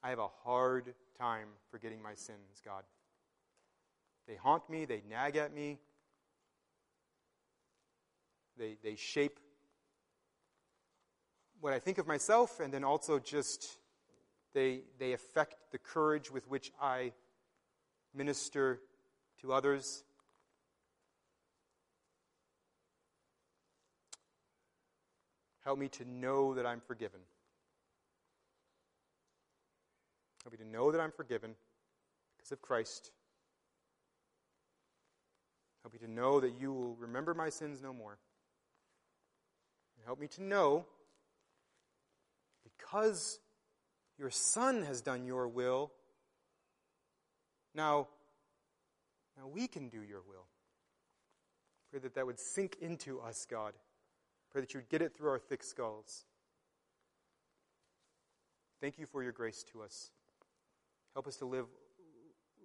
I 0.02 0.10
have 0.10 0.18
a 0.18 0.28
hard 0.44 0.94
time 1.18 1.48
forgetting 1.70 2.02
my 2.02 2.14
sins, 2.14 2.60
God. 2.62 2.84
They 4.28 4.36
haunt 4.36 4.68
me, 4.68 4.84
they 4.84 5.02
nag 5.08 5.36
at 5.36 5.54
me, 5.54 5.78
they, 8.58 8.76
they 8.82 8.96
shape 8.96 9.38
what 11.60 11.72
I 11.72 11.78
think 11.78 11.98
of 11.98 12.06
myself, 12.06 12.60
and 12.60 12.72
then 12.72 12.84
also 12.84 13.18
just 13.18 13.78
they, 14.54 14.82
they 14.98 15.12
affect 15.12 15.56
the 15.72 15.78
courage 15.78 16.30
with 16.30 16.48
which 16.48 16.72
I 16.80 17.12
minister 18.14 18.80
to 19.40 19.52
others. 19.52 20.04
Help 25.62 25.78
me 25.78 25.88
to 25.88 26.04
know 26.04 26.54
that 26.54 26.64
I'm 26.64 26.80
forgiven. 26.80 27.20
Help 30.44 30.52
me 30.52 30.64
to 30.64 30.70
know 30.70 30.92
that 30.92 31.00
I'm 31.00 31.10
forgiven 31.10 31.56
because 32.36 32.52
of 32.52 32.62
Christ. 32.62 33.10
Help 35.82 35.92
me 35.92 35.98
to 35.98 36.10
know 36.10 36.38
that 36.38 36.52
you 36.60 36.72
will 36.72 36.94
remember 36.94 37.34
my 37.34 37.48
sins 37.48 37.82
no 37.82 37.92
more. 37.92 38.16
help 40.04 40.20
me 40.20 40.28
to 40.28 40.42
know 40.42 40.86
because 42.86 43.40
your 44.18 44.30
Son 44.30 44.82
has 44.82 45.02
done 45.02 45.24
your 45.24 45.48
will, 45.48 45.92
now, 47.74 48.08
now 49.36 49.48
we 49.52 49.66
can 49.66 49.88
do 49.88 50.02
your 50.02 50.22
will. 50.26 50.46
Pray 51.90 52.00
that 52.00 52.14
that 52.14 52.26
would 52.26 52.38
sink 52.38 52.76
into 52.80 53.20
us, 53.20 53.46
God. 53.50 53.74
Pray 54.50 54.60
that 54.60 54.72
you 54.72 54.78
would 54.78 54.88
get 54.88 55.02
it 55.02 55.14
through 55.14 55.30
our 55.30 55.38
thick 55.38 55.62
skulls. 55.62 56.24
Thank 58.80 58.98
you 58.98 59.06
for 59.06 59.22
your 59.22 59.32
grace 59.32 59.64
to 59.72 59.82
us. 59.82 60.10
Help 61.14 61.26
us 61.26 61.36
to 61.36 61.44
live 61.44 61.66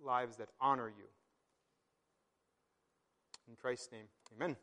lives 0.04 0.38
that 0.38 0.50
honor 0.60 0.90
you. 0.90 1.06
In 3.50 3.56
Christ's 3.56 3.92
name, 3.92 4.06
amen. 4.36 4.56